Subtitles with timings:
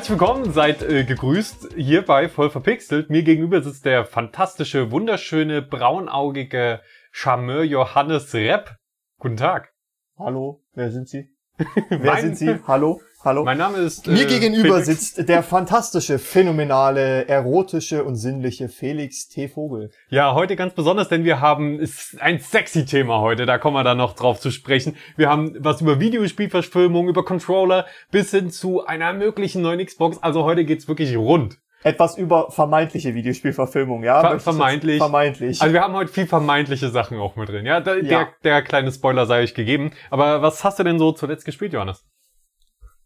[0.00, 3.10] Herzlich willkommen, seid äh, gegrüßt hier bei Voll verpixelt.
[3.10, 6.80] Mir gegenüber sitzt der fantastische, wunderschöne, braunaugige
[7.10, 8.76] Charmeur Johannes Repp.
[9.18, 9.74] Guten Tag.
[10.18, 11.28] Hallo, wer sind Sie?
[11.90, 12.60] wer sind Sie?
[12.66, 13.44] Hallo, hallo.
[13.44, 14.86] Mein Name ist Mir äh, gegenüber Felix.
[15.14, 19.48] sitzt der fantastische, phänomenale, erotische und sinnliche Felix T.
[19.48, 19.90] Vogel.
[20.08, 23.46] Ja, heute ganz besonders, denn wir haben ist ein sexy Thema heute.
[23.46, 24.96] Da kommen wir dann noch drauf zu sprechen.
[25.16, 30.18] Wir haben was über Videospielverfilmung, über Controller bis hin zu einer möglichen neuen Xbox.
[30.22, 31.58] Also heute geht's wirklich rund.
[31.82, 34.20] Etwas über vermeintliche Videospielverfilmung, ja?
[34.20, 34.98] Ver- vermeintlich.
[34.98, 35.62] Vermeintlich.
[35.62, 37.64] Also wir haben heute viel vermeintliche Sachen auch mit drin.
[37.64, 38.02] Ja, da, Ja.
[38.02, 39.92] Der, der kleine Spoiler sei euch gegeben.
[40.10, 42.04] Aber was hast du denn so zuletzt gespielt, Johannes?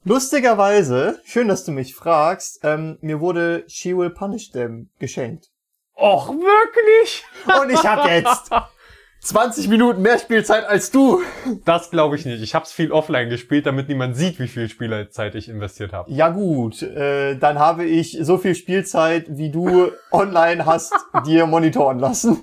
[0.07, 5.49] Lustigerweise, schön, dass du mich fragst, ähm, mir wurde She Will Punish Them geschenkt.
[5.97, 7.25] Och, wirklich?
[7.59, 8.51] Und ich habe jetzt
[9.25, 11.23] 20 Minuten mehr Spielzeit als du.
[11.65, 12.43] Das glaube ich nicht.
[12.43, 16.11] Ich habe es viel offline gespielt, damit niemand sieht, wie viel Spielerzeit ich investiert habe.
[16.13, 20.93] Ja gut, äh, dann habe ich so viel Spielzeit, wie du online hast,
[21.27, 22.43] dir monitoren lassen.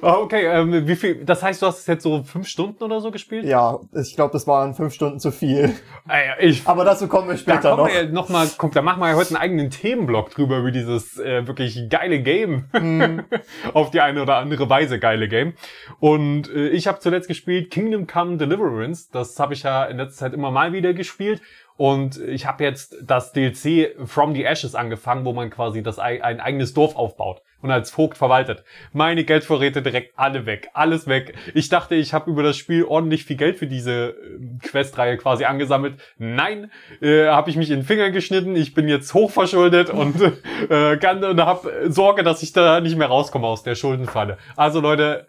[0.00, 1.24] Ah, Okay, ähm, wie viel?
[1.24, 3.44] Das heißt, du hast es jetzt so fünf Stunden oder so gespielt?
[3.44, 5.74] Ja, ich glaube, das waren fünf Stunden zu viel.
[6.08, 6.62] Äh, ich.
[6.68, 7.88] Aber dazu kommen wir Da später kommen noch.
[7.92, 11.18] wir noch mal, guck, da machen wir ja heute einen eigenen Themenblock drüber über dieses
[11.18, 12.66] äh, wirklich geile Game.
[12.72, 13.24] Mhm.
[13.74, 15.54] Auf die eine oder andere Weise geile Game.
[15.98, 19.08] Und äh, ich habe zuletzt gespielt Kingdom Come Deliverance.
[19.12, 21.40] Das habe ich ja in letzter Zeit immer mal wieder gespielt.
[21.76, 26.22] Und ich habe jetzt das DLC From the Ashes angefangen, wo man quasi das ei-
[26.22, 28.62] ein eigenes Dorf aufbaut und als Vogt verwaltet.
[28.92, 31.34] Meine Geldvorräte direkt alle weg, alles weg.
[31.54, 35.44] Ich dachte, ich habe über das Spiel ordentlich viel Geld für diese äh, Questreihe quasi
[35.44, 35.94] angesammelt.
[36.18, 38.54] Nein, äh, habe ich mich in den Finger geschnitten.
[38.54, 40.14] Ich bin jetzt hochverschuldet und
[40.68, 44.36] äh, kann und habe Sorge, dass ich da nicht mehr rauskomme aus der Schuldenfalle.
[44.56, 45.26] Also Leute,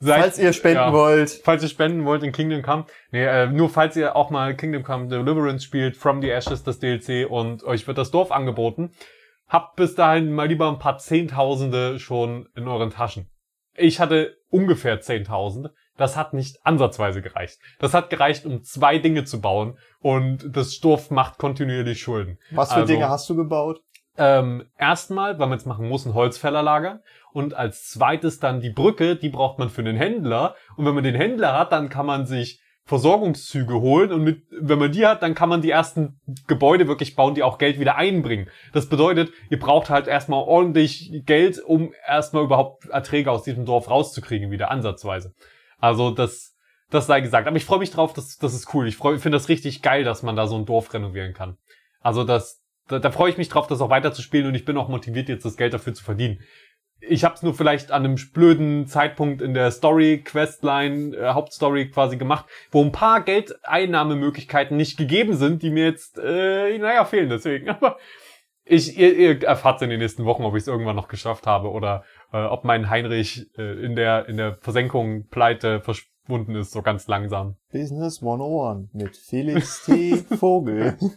[0.00, 0.92] seid, Falls ihr spenden ja.
[0.92, 4.56] wollt, Falls ihr spenden wollt in Kingdom Come, nee, äh, nur falls ihr auch mal
[4.56, 8.92] Kingdom Come Deliverance spielt, From the Ashes das DLC und euch wird das Dorf angeboten,
[9.48, 13.30] habt bis dahin mal lieber ein paar Zehntausende schon in euren Taschen.
[13.76, 15.70] Ich hatte ungefähr 10.000.
[15.96, 17.58] Das hat nicht ansatzweise gereicht.
[17.78, 22.38] Das hat gereicht, um zwei Dinge zu bauen und das Dorf macht kontinuierlich Schulden.
[22.52, 23.80] was für Also- Dinge hast du gebaut?
[24.18, 27.00] Ähm, erstmal, weil man es machen muss, ein Holzfällerlager.
[27.32, 30.56] Und als zweites dann die Brücke, die braucht man für den Händler.
[30.76, 34.12] Und wenn man den Händler hat, dann kann man sich Versorgungszüge holen.
[34.12, 37.44] Und mit, wenn man die hat, dann kann man die ersten Gebäude wirklich bauen, die
[37.44, 38.48] auch Geld wieder einbringen.
[38.72, 43.88] Das bedeutet, ihr braucht halt erstmal ordentlich Geld, um erstmal überhaupt Erträge aus diesem Dorf
[43.88, 45.34] rauszukriegen, wieder ansatzweise.
[45.78, 46.56] Also das,
[46.90, 47.46] das sei gesagt.
[47.46, 48.88] Aber ich freue mich drauf, das, das ist cool.
[48.88, 51.58] Ich freu- ich finde das richtig geil, dass man da so ein Dorf renovieren kann.
[52.00, 52.60] Also das,
[52.90, 54.88] da, da freue ich mich drauf, das auch weiter zu spielen und ich bin auch
[54.88, 56.40] motiviert, jetzt das Geld dafür zu verdienen.
[57.02, 61.90] Ich habe es nur vielleicht an einem blöden Zeitpunkt in der Story, Questline, äh, Hauptstory
[61.90, 67.30] quasi gemacht, wo ein paar Geldeinnahmemöglichkeiten nicht gegeben sind, die mir jetzt, äh, naja, fehlen
[67.30, 67.68] deswegen.
[67.70, 67.96] Aber
[68.64, 71.70] ich, ihr, ihr erfahrt in den nächsten Wochen, ob ich es irgendwann noch geschafft habe
[71.70, 75.80] oder äh, ob mein Heinrich äh, in der in der Versenkung Pleite
[76.30, 77.56] verschwunden ist, so ganz langsam.
[77.72, 80.16] Business 101 mit Felix T.
[80.38, 80.96] Vogel.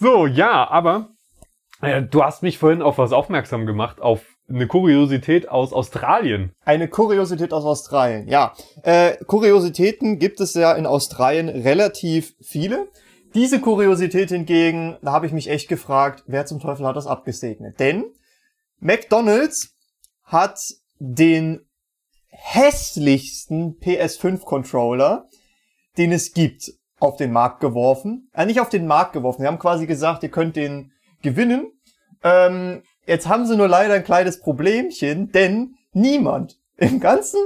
[0.00, 1.10] So, ja, aber
[1.82, 6.52] äh, du hast mich vorhin auf was aufmerksam gemacht, auf eine Kuriosität aus Australien.
[6.64, 8.28] Eine Kuriosität aus Australien.
[8.28, 8.54] Ja,
[8.84, 12.88] äh, Kuriositäten gibt es ja in Australien relativ viele.
[13.34, 17.78] Diese Kuriosität hingegen, da habe ich mich echt gefragt, wer zum Teufel hat das abgesegnet?
[17.80, 18.06] Denn
[18.78, 19.76] McDonald's
[20.22, 20.58] hat
[20.98, 21.67] den
[22.40, 25.28] hässlichsten PS5-Controller,
[25.96, 28.30] den es gibt, auf den Markt geworfen.
[28.32, 29.42] Äh, nicht auf den Markt geworfen.
[29.42, 31.72] Sie haben quasi gesagt, ihr könnt den gewinnen.
[32.22, 37.40] Ähm, jetzt haben sie nur leider ein kleines Problemchen, denn niemand im ganzen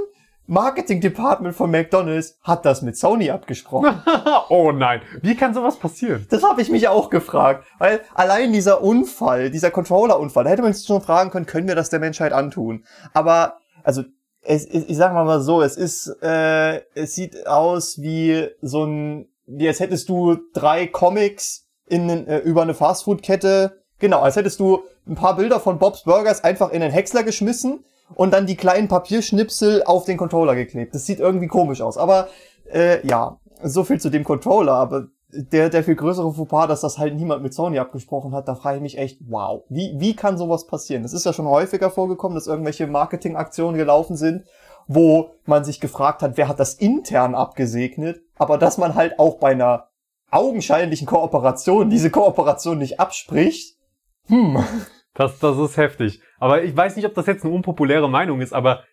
[0.45, 4.01] Marketing-Department von McDonald's hat das mit Sony abgesprochen.
[4.49, 6.27] oh nein, wie kann sowas passieren?
[6.29, 10.73] Das habe ich mich auch gefragt, weil allein dieser Unfall, dieser Controller-Unfall, da hätte man
[10.73, 12.83] sich schon fragen können, können wir das der Menschheit antun?
[13.13, 14.03] Aber also
[14.43, 19.27] es, ich, ich sag mal so, es ist, äh, es sieht aus wie so ein,
[19.45, 24.83] wie als hättest du drei Comics in äh, über eine Fastfood-Kette, genau, als hättest du
[25.07, 27.83] ein paar Bilder von Bob's Burgers einfach in den Häcksler geschmissen
[28.15, 30.93] und dann die kleinen Papierschnipsel auf den Controller geklebt.
[30.95, 32.27] Das sieht irgendwie komisch aus, aber
[32.71, 36.97] äh, ja, so viel zu dem Controller, aber der, der viel größere Fauxpas, dass das
[36.97, 40.37] halt niemand mit Sony abgesprochen hat, da frage ich mich echt, wow, wie, wie kann
[40.37, 41.03] sowas passieren?
[41.03, 44.45] Das ist ja schon häufiger vorgekommen, dass irgendwelche Marketingaktionen gelaufen sind,
[44.87, 49.39] wo man sich gefragt hat, wer hat das intern abgesegnet, aber dass man halt auch
[49.39, 49.87] bei einer
[50.31, 53.77] augenscheinlichen Kooperation diese Kooperation nicht abspricht,
[54.27, 54.63] hm.
[55.13, 56.21] Das, das ist heftig.
[56.39, 58.83] Aber ich weiß nicht, ob das jetzt eine unpopuläre Meinung ist, aber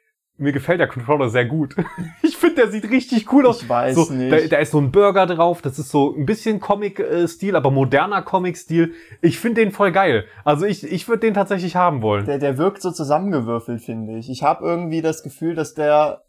[0.41, 1.77] mir gefällt der Controller sehr gut.
[2.23, 3.63] Ich finde, der sieht richtig cool aus.
[3.63, 4.33] Ich weiß so, nicht.
[4.33, 5.61] Da, da ist so ein Burger drauf.
[5.61, 8.95] Das ist so ein bisschen Comic-Stil, aber moderner Comic-Stil.
[9.21, 10.25] Ich finde den voll geil.
[10.45, 12.25] Also ich, ich würde den tatsächlich haben wollen.
[12.25, 14.31] Der, der wirkt so zusammengewürfelt, finde ich.
[14.31, 16.23] Ich habe irgendwie das Gefühl, dass der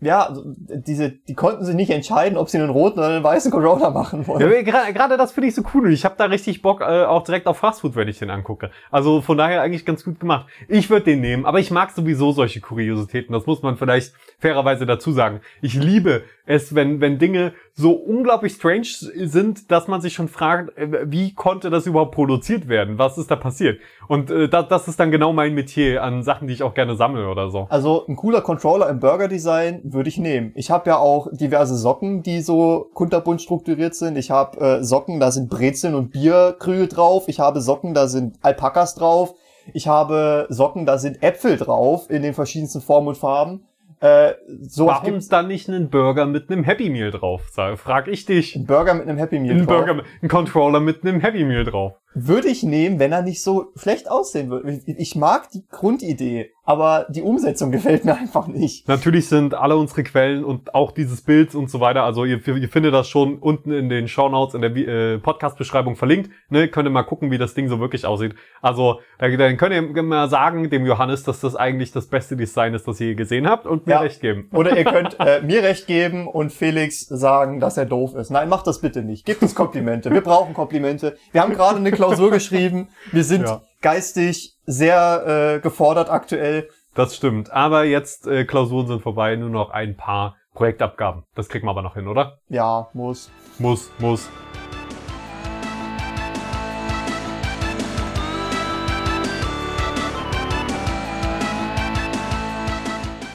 [0.00, 3.50] ja, also diese, die konnten sich nicht entscheiden, ob sie einen roten oder einen weißen
[3.50, 4.66] Controller machen wollen.
[4.66, 7.46] Ja, gerade, das finde ich so cool ich habe da richtig Bock äh, auch direkt
[7.46, 8.70] auf Fastfood, wenn ich den angucke.
[8.90, 10.46] Also von daher eigentlich ganz gut gemacht.
[10.68, 13.32] Ich würde den nehmen, aber ich mag sowieso solche Kuriositäten.
[13.32, 15.40] Das muss man vielleicht fairerweise dazu sagen.
[15.60, 20.76] Ich liebe es, wenn wenn Dinge so unglaublich strange sind, dass man sich schon fragt,
[20.76, 22.98] äh, wie konnte das überhaupt produziert werden?
[22.98, 23.80] Was ist da passiert?
[24.06, 26.94] Und äh, das, das ist dann genau mein Metier an Sachen, die ich auch gerne
[26.94, 27.66] sammle oder so.
[27.70, 30.52] Also ein cooler Controller im Burger-Design würde ich nehmen.
[30.54, 34.16] Ich habe ja auch diverse Socken, die so kunterbunt strukturiert sind.
[34.18, 37.24] Ich habe äh, Socken, da sind Brezeln und Bierkrügel drauf.
[37.28, 39.34] Ich habe Socken, da sind Alpakas drauf.
[39.72, 43.64] Ich habe Socken, da sind Äpfel drauf in den verschiedensten Formen und Farben.
[44.00, 44.32] Äh,
[44.62, 47.42] so Warum ist dann nicht einen Burger mit einem Happy Meal drauf?
[47.52, 48.56] Sag- Frag ich dich.
[48.56, 49.76] ein Burger mit einem Happy Meal Ein drauf.
[49.76, 51.92] Burger, mit- ein Controller mit einem Happy Meal drauf.
[52.14, 54.80] Würde ich nehmen, wenn er nicht so schlecht aussehen würde.
[54.86, 58.86] Ich mag die Grundidee, aber die Umsetzung gefällt mir einfach nicht.
[58.88, 62.68] Natürlich sind alle unsere Quellen und auch dieses Bild und so weiter, also ihr, ihr
[62.68, 66.30] findet das schon unten in den Shownotes in der äh, Podcast-Beschreibung verlinkt.
[66.48, 68.34] Ne, könnt ihr mal gucken, wie das Ding so wirklich aussieht.
[68.62, 72.74] Also, da, dann könnt ihr mal sagen, dem Johannes, dass das eigentlich das beste Design
[72.74, 74.00] ist, das ihr je gesehen habt und mir Ja.
[74.00, 74.48] recht geben.
[74.54, 78.30] Oder ihr könnt äh, mir recht geben und Felix sagen, dass er doof ist.
[78.30, 79.26] Nein, macht das bitte nicht.
[79.26, 80.10] Gebt uns Komplimente.
[80.12, 81.16] Wir brauchen Komplimente.
[81.32, 82.88] Wir haben gerade eine Klausur geschrieben.
[83.12, 83.62] Wir sind Ja.
[83.82, 86.68] geistig sehr äh, gefordert aktuell.
[86.94, 87.50] Das stimmt.
[87.52, 91.24] Aber jetzt, äh, Klausuren sind vorbei, nur noch ein paar Projektabgaben.
[91.34, 92.38] Das kriegen wir aber noch hin, oder?
[92.48, 93.30] Ja, muss.
[93.58, 94.28] Muss, muss.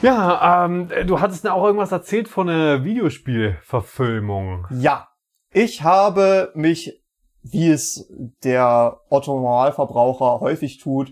[0.02, 4.68] Ja, ähm, du hattest mir auch irgendwas erzählt von einer Videospielverfilmung.
[4.70, 5.08] Ja.
[5.52, 7.02] Ich habe mich,
[7.42, 8.12] wie es
[8.44, 11.10] der Otto Normalverbraucher häufig tut,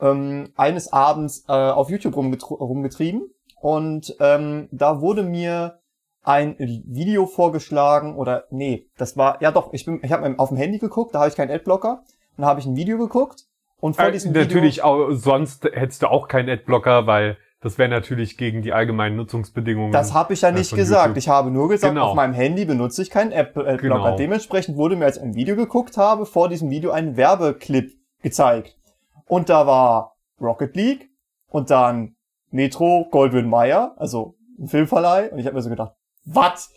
[0.00, 3.22] ähm, eines Abends äh, auf YouTube rumgetr- rumgetrieben
[3.60, 5.78] und ähm, da wurde mir
[6.22, 10.56] ein Video vorgeschlagen oder nee, das war ja doch, ich bin ich habe auf dem
[10.58, 12.02] Handy geguckt, da habe ich keinen Adblocker
[12.36, 13.44] und da habe ich ein Video geguckt
[13.80, 17.78] und vor Äh, diesem natürlich, Video auch, sonst hättest du auch keinen Adblocker, weil das
[17.78, 19.92] wäre natürlich gegen die allgemeinen Nutzungsbedingungen.
[19.92, 21.06] das habe ich ja äh, nicht gesagt.
[21.08, 21.16] YouTube.
[21.18, 22.08] Ich habe nur gesagt, Genau.
[22.08, 23.76] auf meinem Handy benutze ich keinen Adblocker.
[23.78, 24.16] Genau.
[24.16, 27.92] Dementsprechend wurde mir, als ich ein Video geguckt habe, vor diesem Video ein Werbeclip
[28.22, 28.76] gezeigt.
[29.26, 31.10] Und da war Rocket League
[31.48, 32.16] und dann
[32.50, 35.30] Metro Goldwyn Mayer, also ein Filmverleih.
[35.32, 35.94] Und ich habe mir so gedacht,
[36.24, 36.70] was?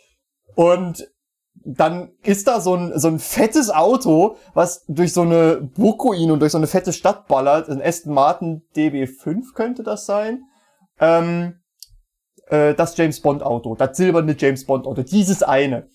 [0.55, 1.07] Und
[1.65, 6.39] dann ist da so ein, so ein fettes Auto, was durch so eine Burgruine und
[6.39, 7.69] durch so eine fette Stadt ballert.
[7.69, 10.43] Ein Aston Martin DB5 könnte das sein.
[10.99, 11.59] Ähm,
[12.47, 15.89] äh, das James Bond Auto, das silberne James Bond Auto, dieses eine.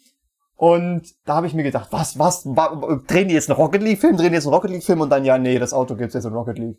[0.57, 4.01] Und da habe ich mir gedacht, was, was, wa, drehen die jetzt einen Rocket League
[4.01, 6.15] Film, drehen die jetzt einen Rocket League Film und dann ja, nee, das Auto gibt's
[6.15, 6.79] jetzt in Rocket League.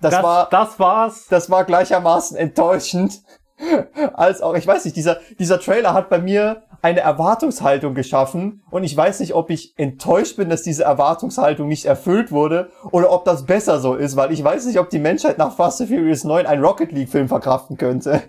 [0.00, 1.26] Das, das, war, das war's.
[1.28, 3.22] das war gleichermaßen enttäuschend
[4.14, 8.84] als auch, ich weiß nicht, dieser, dieser Trailer hat bei mir eine Erwartungshaltung geschaffen und
[8.84, 13.24] ich weiß nicht, ob ich enttäuscht bin, dass diese Erwartungshaltung nicht erfüllt wurde oder ob
[13.24, 16.24] das besser so ist, weil ich weiß nicht, ob die Menschheit nach Fast and Furious
[16.24, 18.22] 9 einen Rocket League Film verkraften könnte.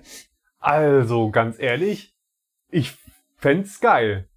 [0.59, 2.15] Also, ganz ehrlich,
[2.71, 2.97] ich
[3.39, 4.27] fänd's geil.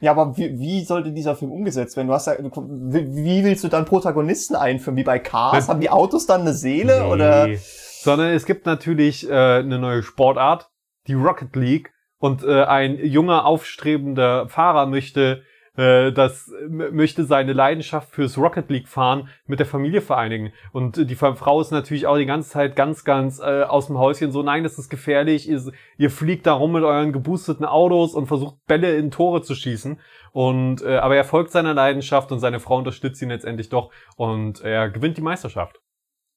[0.00, 2.08] Ja, aber wie, wie sollte dieser Film umgesetzt werden?
[2.08, 4.96] Du hast ja, wie, willst du dann Protagonisten einführen?
[4.96, 5.66] Wie bei Cars?
[5.68, 7.46] Na- Haben die Autos dann eine Seele oder?
[7.46, 7.58] Nee.
[7.62, 10.70] Sondern es gibt natürlich äh, eine neue Sportart,
[11.06, 11.92] die Rocket League.
[12.18, 15.42] Und äh, ein junger, aufstrebender Fahrer möchte,
[15.76, 20.52] äh, das, möchte seine Leidenschaft fürs Rocket League fahren mit der Familie vereinigen.
[20.72, 24.32] Und die Frau ist natürlich auch die ganze Zeit ganz, ganz äh, aus dem Häuschen
[24.32, 25.62] so, nein, das ist gefährlich, ihr,
[25.98, 30.00] ihr fliegt da rum mit euren geboosteten Autos und versucht Bälle in Tore zu schießen.
[30.32, 34.60] Und äh, aber er folgt seiner Leidenschaft und seine Frau unterstützt ihn letztendlich doch und
[34.60, 35.80] er gewinnt die Meisterschaft.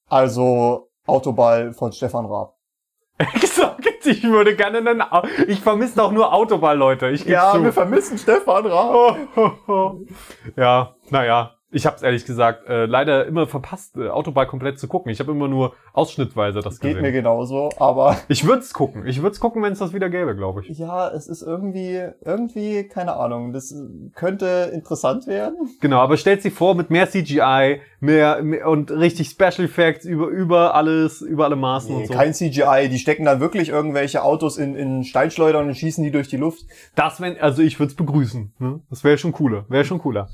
[0.08, 2.59] Also Autoball von Stefan Raab.
[3.40, 5.02] gesagt, ich würde gerne einen.
[5.02, 7.10] Au ich vermisse doch nur Autoball, Leute.
[7.10, 7.64] Ich Ja, zu.
[7.64, 9.18] wir vermissen Stefan Raab.
[9.36, 10.00] Oh, oh, oh.
[10.56, 11.59] Ja, naja.
[11.72, 15.12] Ich habe es ehrlich gesagt äh, leider immer verpasst, äh, Autobahn komplett zu gucken.
[15.12, 17.02] Ich habe immer nur ausschnittweise das Geht gesehen.
[17.04, 19.06] mir genauso, aber Ich würde es gucken.
[19.06, 20.78] Ich würde es gucken, wenn es das wieder gäbe, glaube ich.
[20.80, 23.74] ja, es ist irgendwie, irgendwie, keine Ahnung, das
[24.16, 25.58] könnte interessant werden.
[25.80, 30.28] Genau, aber stellt sich vor, mit mehr CGI, mehr, mehr und richtig Special Effects über
[30.28, 32.14] über alles, über alle Maßen Nee, und so.
[32.14, 36.30] kein CGI, die stecken dann wirklich irgendwelche Autos in, in Steinschleudern und schießen die durch
[36.30, 36.64] die Luft.
[36.96, 38.54] Das wenn, also ich würde es begrüßen.
[38.58, 38.80] Ne?
[38.90, 39.66] Das wäre schon cooler.
[39.70, 40.30] Wäre schon cooler.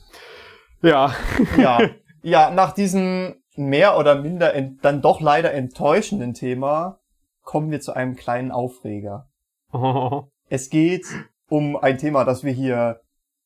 [0.86, 1.16] Ja.
[1.58, 1.80] Ja,
[2.22, 7.00] ja, nach diesem mehr oder minder dann doch leider enttäuschenden Thema
[7.42, 9.28] kommen wir zu einem kleinen Aufreger.
[10.48, 11.08] Es geht
[11.50, 13.02] um ein Thema, das wir hier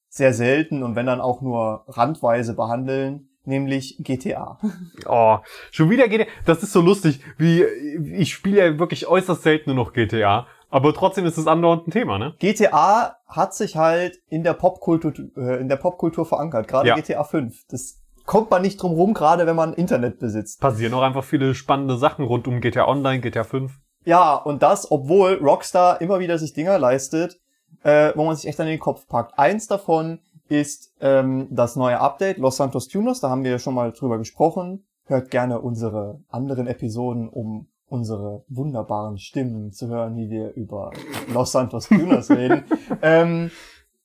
[0.10, 4.60] sehr selten und wenn dann auch nur randweise behandeln, nämlich GTA.
[5.05, 5.38] Oh,
[5.72, 6.25] schon wieder GTA.
[6.46, 10.94] Das ist so lustig, wie ich spiele ja wirklich äußerst selten nur noch GTA, aber
[10.94, 12.36] trotzdem ist es andauernd ein Thema, ne?
[12.40, 16.96] GTA hat sich halt in der Popkultur äh, in der Popkultur verankert, gerade Ja.
[16.96, 17.66] GTA 5.
[17.70, 20.62] Das kommt man nicht drum rum, gerade wenn man Internet besitzt.
[20.62, 23.74] Passieren auch einfach viele spannende Sachen rund um GTA Online, GTA 5.
[24.06, 27.40] Ja, und das, obwohl Rockstar immer wieder sich Dinger leistet,
[27.84, 29.38] äh, wo man sich echt an den Kopf packt.
[29.38, 33.92] Eins davon ist ähm, das neue Update, Los Santos Tunos, da haben wir schon mal
[33.92, 34.86] drüber gesprochen.
[35.06, 40.91] Hört gerne unsere anderen Episoden, um unsere wunderbaren Stimmen zu hören, wie wir über
[41.34, 42.63] Los Santos Tunos reden.
[43.01, 43.51] Ähm,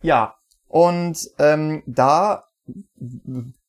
[0.02, 0.34] ja,
[0.68, 2.44] und ähm, da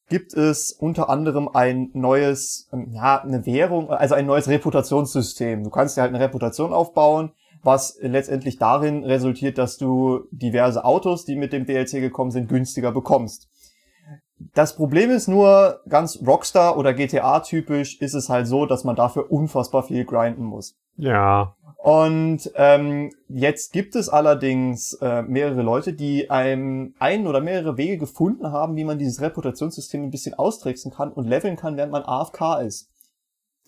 [0.10, 5.64] gibt es unter anderem ein neues, ähm, ja, eine Währung, also ein neues Reputationssystem.
[5.64, 7.32] Du kannst dir halt eine Reputation aufbauen,
[7.64, 12.92] was letztendlich darin resultiert, dass du diverse Autos, die mit dem DLC gekommen sind, günstiger
[12.92, 13.50] bekommst.
[14.54, 18.96] Das Problem ist nur, ganz Rockstar oder GTA typisch ist es halt so, dass man
[18.96, 20.76] dafür unfassbar viel grinden muss.
[20.98, 21.56] Ja.
[21.78, 27.98] Und ähm, jetzt gibt es allerdings äh, mehrere Leute, die einem ein oder mehrere Wege
[27.98, 32.04] gefunden haben, wie man dieses Reputationssystem ein bisschen austricksen kann und leveln kann, während man
[32.04, 32.90] AFK ist.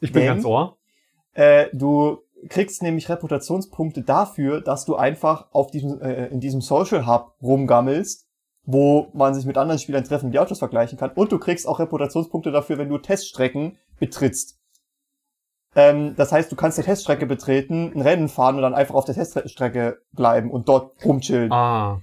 [0.01, 0.77] Ich bin Denn- ganz ohr.
[1.33, 2.17] Äh, du
[2.49, 8.26] kriegst nämlich Reputationspunkte dafür, dass du einfach auf diesem, äh, in diesem Social Hub rumgammelst,
[8.67, 11.11] wo man sich mit anderen Spielern treffen, die Autos vergleichen kann.
[11.11, 14.59] Und du kriegst auch Reputationspunkte dafür, wenn du Teststrecken betrittst.
[15.73, 19.05] Ähm, das heißt, du kannst eine Teststrecke betreten, ein Rennen fahren und dann einfach auf
[19.05, 21.51] der Teststrecke bleiben und dort rumchillen.
[21.51, 22.01] Ah.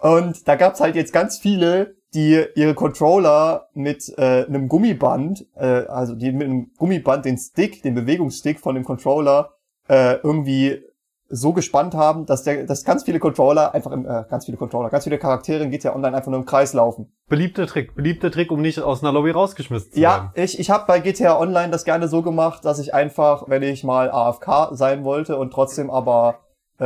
[0.00, 5.84] Und da gab's halt jetzt ganz viele, die ihre Controller mit äh, einem Gummiband, äh,
[5.86, 9.50] also die mit einem Gummiband den Stick, den Bewegungsstick von dem Controller
[9.88, 10.82] äh, irgendwie
[11.28, 14.90] so gespannt haben, dass der, dass ganz viele Controller einfach im, äh, ganz viele Controller,
[14.90, 17.12] ganz viele Charaktere in GTA Online einfach nur im Kreis laufen.
[17.28, 17.94] Beliebter Trick.
[17.94, 20.30] Beliebter Trick, um nicht aus einer Lobby rausgeschmissen zu Ja, werden.
[20.34, 23.82] ich, ich habe bei GTA Online das gerne so gemacht, dass ich einfach, wenn ich
[23.82, 26.40] mal AFK sein wollte und trotzdem aber
[26.78, 26.84] äh,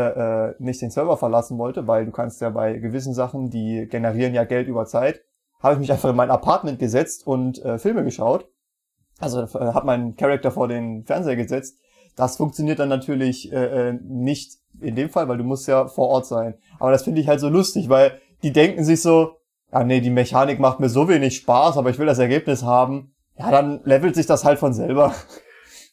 [0.49, 4.35] äh, nicht den Server verlassen wollte, weil du kannst ja bei gewissen Sachen, die generieren
[4.35, 5.21] ja Geld über Zeit,
[5.63, 8.47] habe ich mich einfach in mein Apartment gesetzt und äh, Filme geschaut.
[9.19, 11.77] Also äh, habe meinen Charakter vor den Fernseher gesetzt.
[12.21, 16.09] Das funktioniert dann natürlich äh, äh, nicht in dem Fall, weil du musst ja vor
[16.09, 16.55] Ort sein.
[16.79, 19.37] Aber das finde ich halt so lustig, weil die denken sich so,
[19.71, 23.15] ah nee, die Mechanik macht mir so wenig Spaß, aber ich will das Ergebnis haben.
[23.39, 25.15] Ja, dann levelt sich das halt von selber.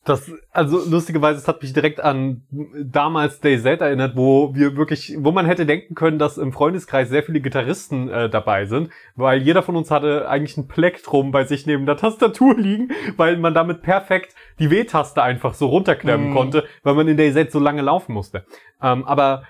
[0.07, 2.43] Das, also lustigerweise, es hat mich direkt an
[2.81, 7.09] damals Day Z erinnert, wo wir wirklich, wo man hätte denken können, dass im Freundeskreis
[7.09, 11.43] sehr viele Gitarristen äh, dabei sind, weil jeder von uns hatte eigentlich ein Plektrum bei
[11.43, 16.33] sich neben der Tastatur liegen, weil man damit perfekt die W-Taste einfach so runterklemmen Mhm.
[16.33, 18.45] konnte, weil man in Day Z so lange laufen musste.
[18.81, 19.43] Ähm, aber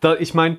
[0.00, 0.58] da, ich meine,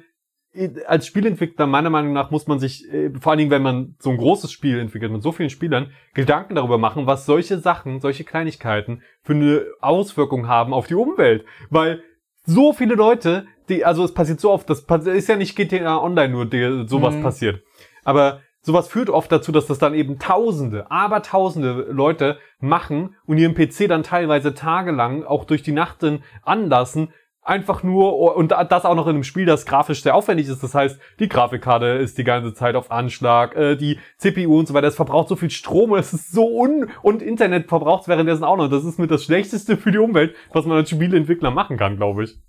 [0.86, 4.10] als Spielentwickler meiner Meinung nach muss man sich, äh, vor allen Dingen, wenn man so
[4.10, 8.24] ein großes Spiel entwickelt mit so vielen Spielern, Gedanken darüber machen, was solche Sachen, solche
[8.26, 11.46] Kleinigkeiten für eine Auswirkung haben auf die Umwelt.
[11.70, 12.04] Weil
[12.46, 16.30] so viele Leute, die, also es passiert so oft, das ist ja nicht GTA Online
[16.34, 17.22] nur, die, sowas Mhm.
[17.22, 17.64] passiert.
[18.04, 23.38] Aber sowas führt oft dazu, dass das dann eben Tausende, aber Tausende Leute machen und
[23.38, 26.06] ihren PC dann teilweise tagelang auch durch die Nacht
[26.44, 30.62] anlassen, einfach nur, und das auch noch in einem Spiel, das grafisch sehr aufwendig ist.
[30.62, 34.74] Das heißt, die Grafikkarte ist die ganze Zeit auf Anschlag, äh, die CPU und so
[34.76, 38.44] weiter, es verbraucht so viel Strom es ist so un, und Internet verbraucht es währenddessen
[38.44, 38.70] auch noch.
[38.70, 42.26] Das ist mit das Schlechteste für die Umwelt, was man als Spieleentwickler machen kann, glaube
[42.26, 42.32] ich.
[42.32, 42.40] Ist,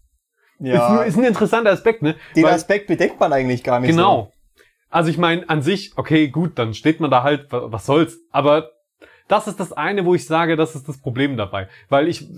[0.58, 2.14] Ja, nur, ist ein interessanter Aspekt, ne?
[2.36, 3.96] den Weil- Aspekt bedenkt man eigentlich gar nicht so.
[3.96, 4.32] Genau.
[4.90, 8.18] Also ich meine, an sich, okay, gut, dann steht man da halt, wa- was soll's.
[8.30, 8.72] Aber
[9.26, 11.68] das ist das eine, wo ich sage, das ist das Problem dabei.
[11.88, 12.28] Weil ich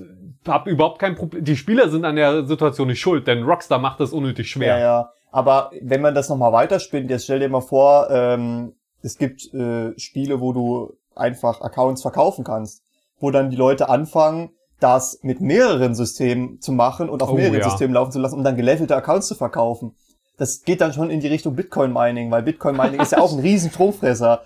[0.46, 1.44] habe überhaupt kein Problem.
[1.44, 4.78] Die Spieler sind an der Situation nicht schuld, denn Rockstar macht das unnötig schwer.
[4.78, 5.10] Ja, ja.
[5.30, 9.98] Aber wenn man das nochmal weiterspinnt, jetzt stell dir mal vor, ähm, es gibt äh,
[9.98, 12.82] Spiele, wo du einfach Accounts verkaufen kannst,
[13.18, 17.58] wo dann die Leute anfangen, das mit mehreren Systemen zu machen und auf Oh, mehreren
[17.58, 17.68] ja.
[17.68, 19.94] Systemen laufen zu lassen, um dann gelevelte Accounts zu verkaufen.
[20.36, 23.70] Das geht dann schon in die Richtung Bitcoin-Mining, weil Bitcoin-Mining ist ja auch ein riesen
[23.70, 24.42] Stromfresser.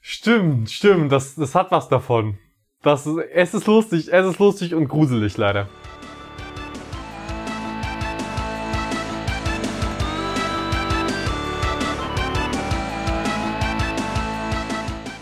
[0.00, 2.38] Stimmt, stimmt, das, das hat was davon.
[2.86, 5.66] Das, es ist lustig, es ist lustig und gruselig leider.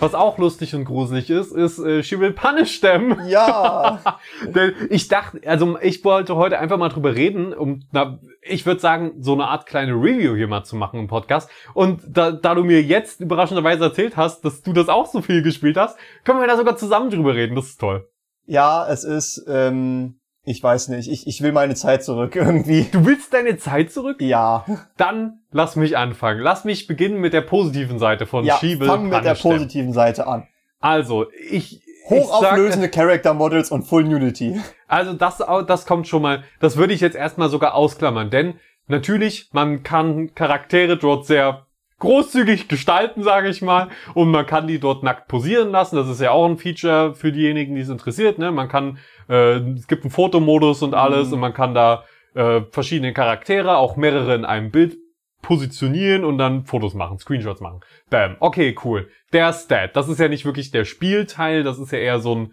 [0.04, 3.23] Was auch lustig und gruselig ist, ist äh, She Will Punish Them.
[3.26, 4.18] Ja.
[4.46, 8.82] Denn ich dachte, also ich wollte heute einfach mal drüber reden, um, na, ich würde
[8.82, 11.49] sagen, so eine Art kleine Review hier mal zu machen im Podcast.
[11.73, 15.42] Und da, da du mir jetzt überraschenderweise erzählt hast, dass du das auch so viel
[15.42, 17.56] gespielt hast, können wir da sogar zusammen drüber reden.
[17.56, 18.06] Das ist toll.
[18.44, 22.87] ja, es ist, ähm, ich weiß nicht, ich, ich will meine Zeit zurück irgendwie.
[22.91, 24.21] Du willst deine Zeit zurück?
[24.21, 24.65] Ja.
[24.97, 26.41] Dann lass mich anfangen.
[26.41, 30.27] Lass mich beginnen mit der positiven Seite von Ja, Will fangen mit der positiven Seite
[30.27, 30.47] an.
[30.81, 31.81] Also, ich...
[32.07, 34.61] Hochauflösende Character Models und Full Nudity.
[34.87, 39.49] Also das, das kommt schon mal, das würde ich jetzt erstmal sogar ausklammern, denn natürlich,
[39.53, 41.65] man kann Charaktere dort sehr
[42.01, 45.97] großzügig gestalten, sage ich mal, und man kann die dort nackt posieren lassen.
[45.97, 48.39] Das ist ja auch ein Feature für diejenigen, die es interessiert.
[48.39, 48.53] Ne?
[48.53, 51.35] Man kann, äh, es gibt einen Fotomodus und alles Mhm.
[51.35, 52.04] und man kann da
[52.35, 54.97] äh, verschiedene Charaktere, auch mehrere in einem Bild
[55.43, 57.81] positionieren und dann Fotos machen, Screenshots machen.
[58.11, 58.37] Bam.
[58.40, 59.09] Okay, cool.
[59.33, 62.52] Der Stat, das ist ja nicht wirklich der Spielteil, das ist ja eher so ein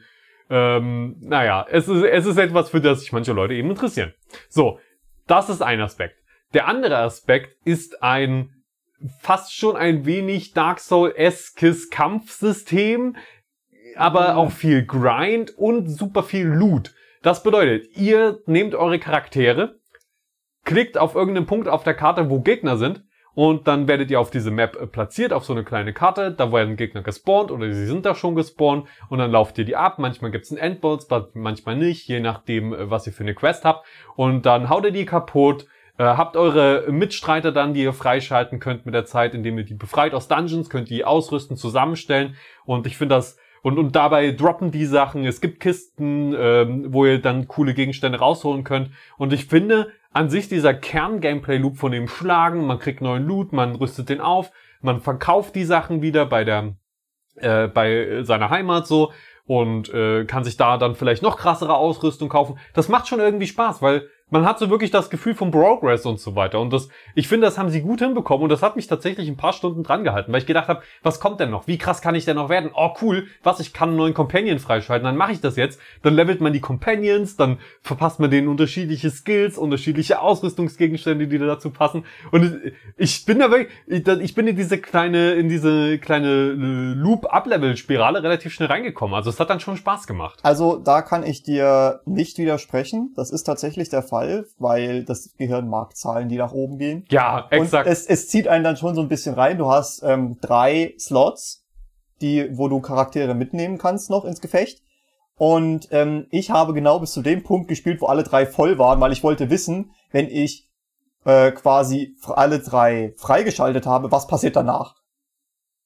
[0.52, 4.14] ähm, naja, es ist, es ist etwas, für das sich manche Leute eben interessieren.
[4.50, 4.80] So,
[5.26, 6.18] das ist ein Aspekt.
[6.54, 8.50] Der andere Aspekt ist ein
[9.22, 13.16] fast schon ein wenig Dark Soul-eskes Kampfsystem,
[14.02, 16.94] aber auch viel Grind und super viel Loot.
[17.22, 19.80] Das bedeutet, ihr nehmt eure Charaktere,
[20.66, 23.04] klickt auf irgendeinen Punkt auf der Karte, wo Gegner sind,
[23.34, 26.32] und dann werdet ihr auf diese Map äh, platziert, auf so eine kleine Karte.
[26.32, 28.88] Da werden Gegner gespawnt oder sie sind da schon gespawnt.
[29.10, 30.00] Und dann lauft ihr die ab.
[30.00, 33.86] Manchmal gibt's einen Endboss, manchmal nicht, je nachdem, äh, was ihr für eine Quest habt.
[34.16, 35.66] Und dann haut ihr die kaputt.
[35.98, 39.76] Äh, habt eure Mitstreiter dann, die ihr freischalten könnt mit der Zeit, indem ihr die
[39.76, 42.36] befreit aus Dungeons, könnt die ausrüsten, zusammenstellen.
[42.66, 45.26] Und ich finde das und, und dabei droppen die Sachen.
[45.26, 48.92] Es gibt Kisten, ähm, wo ihr dann coole Gegenstände rausholen könnt.
[49.18, 53.76] Und ich finde an sich dieser Kern-Gameplay-Loop von dem Schlagen, man kriegt neuen Loot, man
[53.76, 54.52] rüstet den auf,
[54.82, 56.76] man verkauft die Sachen wieder bei der
[57.36, 59.12] äh, bei seiner Heimat so
[59.46, 62.58] und äh, kann sich da dann vielleicht noch krassere Ausrüstung kaufen.
[62.74, 66.20] Das macht schon irgendwie Spaß, weil man hat so wirklich das Gefühl von Progress und
[66.20, 66.60] so weiter.
[66.60, 69.38] Und das, ich finde, das haben sie gut hinbekommen und das hat mich tatsächlich ein
[69.38, 71.68] paar Stunden dran gehalten, weil ich gedacht habe, was kommt denn noch?
[71.68, 72.72] Wie krass kann ich denn noch werden?
[72.74, 75.80] Oh cool, was, ich kann einen neuen Companion freischalten, dann mache ich das jetzt.
[76.02, 81.46] Dann levelt man die Companions, dann verpasst man denen unterschiedliche Skills, unterschiedliche Ausrüstungsgegenstände, die da
[81.46, 82.06] dazu passen.
[82.32, 82.60] Und
[82.98, 86.54] ich bin da wirklich, ich- bin in diese kleine, in diese kleine
[87.22, 89.14] Loop-Up-Level-Spirale relativ schnell reingekommen.
[89.16, 90.40] Also es hat dann schon Spaß gemacht.
[90.44, 93.12] Also da kann ich dir nicht widersprechen.
[93.16, 94.21] Das ist tatsächlich der Fall,
[94.58, 97.06] weil das Gehirn mag Zahlen, die nach oben gehen.
[97.10, 97.88] Ja, exakt.
[97.88, 99.58] Und es, es zieht einen dann schon so ein bisschen rein.
[99.58, 101.66] Du hast ähm, drei Slots,
[102.22, 104.82] die, wo du Charaktere mitnehmen kannst noch ins Gefecht.
[105.36, 109.00] Und ähm, ich habe genau bis zu dem Punkt gespielt, wo alle drei voll waren,
[109.00, 110.70] weil ich wollte wissen, wenn ich
[111.26, 114.96] äh, quasi alle drei freigeschaltet habe, was passiert danach?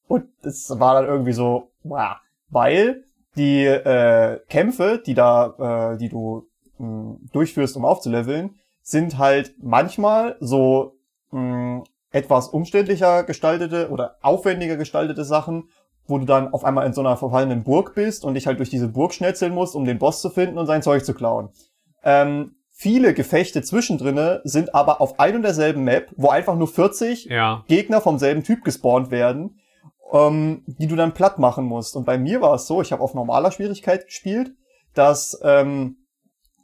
[0.08, 2.18] Und es war dann irgendwie so, wow,
[2.50, 3.04] weil
[3.36, 10.38] die äh, Kämpfe, die da, äh, die du mh, durchführst, um aufzuleveln, sind halt manchmal
[10.40, 10.98] so
[11.32, 15.70] mh, etwas umständlicher gestaltete oder aufwendiger gestaltete Sachen,
[16.08, 18.70] wo du dann auf einmal in so einer verfallenen Burg bist und dich halt durch
[18.70, 21.50] diese Burg schnetzeln musst, um den Boss zu finden und sein Zeug zu klauen.
[22.04, 27.26] Ähm, viele Gefechte zwischendrinne sind aber auf ein und derselben Map, wo einfach nur 40
[27.26, 27.64] ja.
[27.68, 29.60] Gegner vom selben Typ gespawnt werden,
[30.14, 31.96] ähm, die du dann platt machen musst.
[31.96, 34.54] Und bei mir war es so, ich habe auf normaler Schwierigkeit gespielt,
[34.94, 35.98] dass ähm,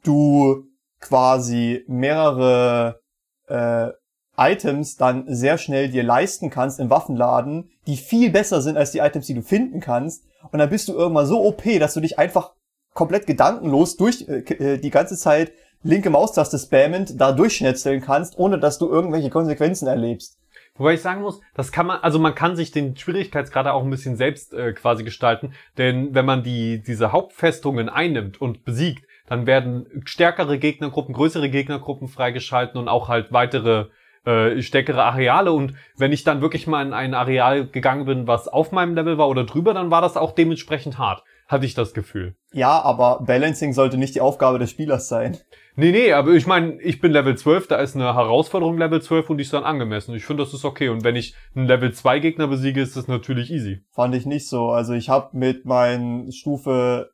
[0.02, 0.64] du
[1.00, 3.00] quasi mehrere
[3.48, 3.90] äh,
[4.36, 8.98] Items dann sehr schnell dir leisten kannst im Waffenladen, die viel besser sind als die
[8.98, 10.24] Items, die du finden kannst.
[10.50, 12.52] Und dann bist du irgendwann so OP, dass du dich einfach
[12.94, 18.58] komplett gedankenlos durch äh, äh, die ganze Zeit linke Maustaste spammend da durchschnetzeln kannst, ohne
[18.58, 20.38] dass du irgendwelche Konsequenzen erlebst.
[20.76, 23.90] Wobei ich sagen muss, das kann man, also man kann sich den Schwierigkeitsgrad auch ein
[23.90, 29.46] bisschen selbst äh, quasi gestalten, denn wenn man die diese Hauptfestungen einnimmt und besiegt, dann
[29.46, 33.86] werden stärkere Gegnergruppen, größere Gegnergruppen freigeschalten und auch halt weitere
[34.26, 38.46] äh, stärkere Areale und wenn ich dann wirklich mal in ein Areal gegangen bin, was
[38.46, 41.94] auf meinem Level war oder drüber, dann war das auch dementsprechend hart, hatte ich das
[41.94, 42.36] Gefühl.
[42.52, 45.38] Ja, aber Balancing sollte nicht die Aufgabe des Spielers sein.
[45.76, 49.30] Nee, nee, aber ich meine, ich bin Level 12, da ist eine Herausforderung Level 12
[49.30, 50.14] und die ist dann angemessen.
[50.14, 50.90] Ich finde, das ist okay.
[50.90, 53.80] Und wenn ich einen Level 2 Gegner besiege, ist das natürlich easy.
[53.92, 54.68] Fand ich nicht so.
[54.68, 57.11] Also ich habe mit meinen Stufe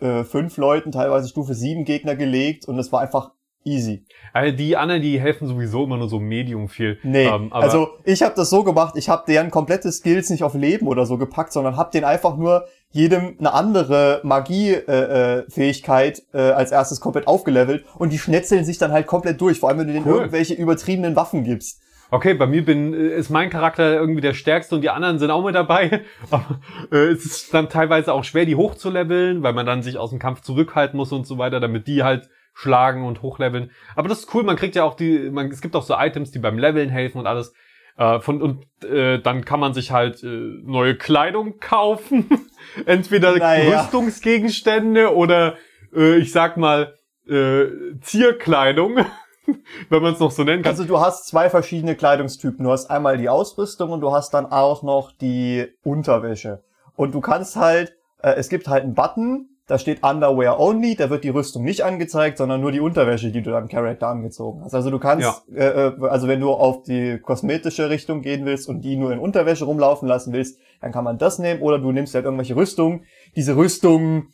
[0.00, 3.30] äh, 5 Leuten teilweise Stufe 7 Gegner gelegt und es war einfach
[3.64, 4.04] Easy.
[4.32, 6.98] Also die anderen, die helfen sowieso immer nur so medium viel.
[7.02, 10.42] Nee, Ähm, aber also ich habe das so gemacht, ich habe deren komplette Skills nicht
[10.42, 15.50] auf Leben oder so gepackt, sondern habe den einfach nur jedem eine andere Magie-Fähigkeit äh,
[15.50, 19.68] Fähigkeit, äh, als erstes komplett aufgelevelt und die schnetzeln sich dann halt komplett durch, vor
[19.68, 20.18] allem wenn du denen Cool.
[20.20, 21.80] irgendwelche übertriebenen Waffen gibst.
[22.10, 25.30] Okay, bei mir bin, äh, ist mein Charakter irgendwie der stärkste und die anderen sind
[25.30, 26.04] auch mit dabei.
[26.30, 30.10] Aber äh, es ist dann teilweise auch schwer, die hochzuleveln, weil man dann sich aus
[30.10, 33.70] dem Kampf zurückhalten muss und so weiter, damit die halt schlagen und hochleveln.
[33.94, 36.32] Aber das ist cool, man kriegt ja auch die, man, es gibt auch so Items,
[36.32, 37.52] die beim Leveln helfen und alles.
[37.96, 42.26] Äh, von, und äh, dann kann man sich halt äh, neue Kleidung kaufen.
[42.86, 43.80] Entweder Naja.
[43.82, 45.56] Rüstungsgegenstände oder
[45.94, 46.94] äh, ich sag mal
[47.28, 47.66] äh,
[48.00, 49.04] Zierkleidung,
[49.88, 50.72] wenn man es noch so nennen kann.
[50.72, 52.64] Also du hast zwei verschiedene Kleidungstypen.
[52.64, 56.62] Du hast einmal die Ausrüstung und du hast dann auch noch die Unterwäsche.
[56.96, 61.10] Und du kannst halt, äh, es gibt halt einen Button, da steht Underwear Only, da
[61.10, 64.74] wird die Rüstung nicht angezeigt, sondern nur die Unterwäsche, die du deinem Charakter angezogen hast.
[64.74, 68.80] Also du kannst, äh, äh, also wenn du auf die kosmetische Richtung gehen willst und
[68.80, 72.14] die nur in Unterwäsche rumlaufen lassen willst, dann kann man das nehmen oder du nimmst
[72.14, 73.04] halt irgendwelche Rüstungen.
[73.36, 74.28] Diese Rüstungen,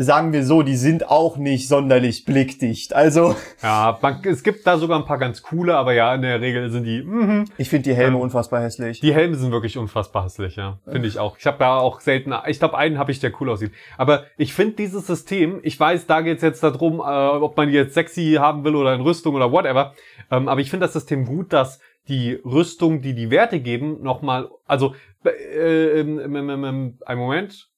[0.00, 2.94] sagen wir so, die sind auch nicht sonderlich blickdicht.
[2.94, 6.40] Also Ja, man, es gibt da sogar ein paar ganz coole, aber ja, in der
[6.40, 7.46] Regel sind die, mhm.
[7.58, 9.00] ich finde die Helme Ähm, unfassbar hässlich.
[9.00, 10.78] die Helme sind wirklich unfassbar hässlich, ja.
[10.88, 11.36] Finde ich auch.
[11.36, 13.72] Ich habe da auch selten, ich glaube, einen habe ich, der cool aussieht.
[13.96, 17.74] Aber ich finde dieses System, ich weiß, da geht's jetzt darum, äh, ob man die
[17.74, 19.94] jetzt sexy haben will oder in Rüstung oder whatever.
[20.30, 24.48] Ähm, aber ich finde das System gut, dass die Rüstung, die die Werte geben, nochmal,
[24.64, 27.68] also, äh, ähm, ähm, ähm, ähm, ein Moment.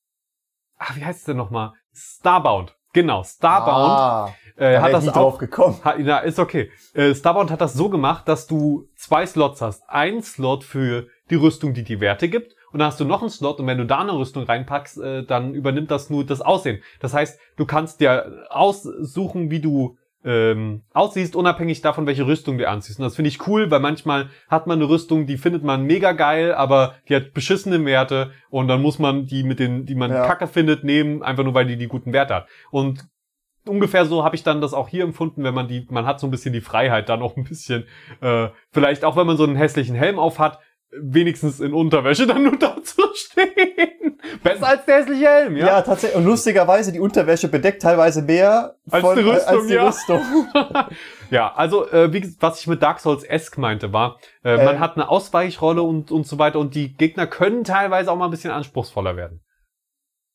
[0.79, 1.73] Ach, wie heißt es denn nochmal?
[2.01, 2.75] Starbound.
[2.93, 3.93] Genau, Starbound.
[3.93, 5.79] Ah, äh, da hat das auch gekommen.
[5.85, 6.71] Ha, na, ist okay.
[6.95, 9.83] Äh, Starbound hat das so gemacht, dass du zwei Slots hast.
[9.89, 12.57] Ein Slot für die Rüstung, die die Werte gibt.
[12.73, 15.25] Und dann hast du noch einen Slot und wenn du da eine Rüstung reinpackst, äh,
[15.25, 16.83] dann übernimmt das nur das Aussehen.
[17.01, 22.69] Das heißt, du kannst dir aussuchen, wie du ähm, aussiehst, unabhängig davon, welche Rüstung du
[22.69, 22.99] anziehst.
[22.99, 26.13] Und das finde ich cool, weil manchmal hat man eine Rüstung, die findet man mega
[26.13, 30.11] geil, aber die hat beschissene Werte und dann muss man die mit den, die man
[30.11, 30.27] Ja.
[30.27, 32.47] kacke findet, nehmen, einfach nur weil die die guten Werte hat.
[32.71, 33.07] Und
[33.67, 36.27] ungefähr so habe ich dann das auch hier empfunden, wenn man die, man hat so
[36.27, 37.85] ein bisschen die Freiheit, dann auch ein bisschen,
[38.21, 40.59] äh, vielleicht auch wenn man so einen hässlichen Helm auf hat,
[40.92, 44.18] wenigstens in Unterwäsche dann nur da zu stehen.
[44.42, 45.83] Besser als der hässliche Helm, Ja, ja.
[45.83, 46.16] tatsächlich.
[46.18, 49.87] Und lustigerweise, die Unterwäsche bedeckt teilweise mehr Als von, die äh, Rüstung, als die ja.
[49.87, 50.20] Rüstung.
[51.31, 54.81] Ja, also äh, wie, was ich mit Dark Souls Esk meinte, war, äh, man Ähm.
[54.81, 58.33] hat eine Ausweichrolle und, und so weiter und die Gegner können teilweise auch mal ein
[58.33, 59.40] bisschen anspruchsvoller werden.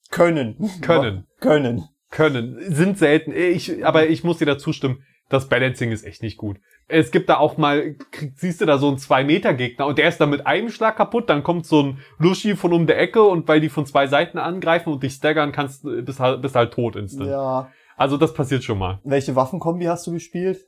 [0.09, 0.71] Können.
[0.81, 1.27] Können.
[1.41, 1.89] Können.
[2.11, 3.33] können, sind selten.
[3.33, 6.57] Ich, aber ich muss dir dazu stimmen, das Balancing ist echt nicht gut.
[6.87, 10.19] Es gibt da auch mal, krieg- siehst du da so einen 2-Meter-Gegner und der ist
[10.19, 13.47] dann mit einem Schlag kaputt, dann kommt so ein Luschi von um der Ecke und
[13.47, 16.73] weil die von zwei Seiten angreifen und dich staggern kannst, äh, bist halt, bist halt
[16.73, 17.29] tot instant.
[17.29, 17.71] Ja.
[17.97, 18.99] Also das passiert schon mal.
[19.03, 20.59] Welche Waffenkombi hast du gespielt?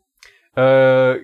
[0.56, 1.18] Äh,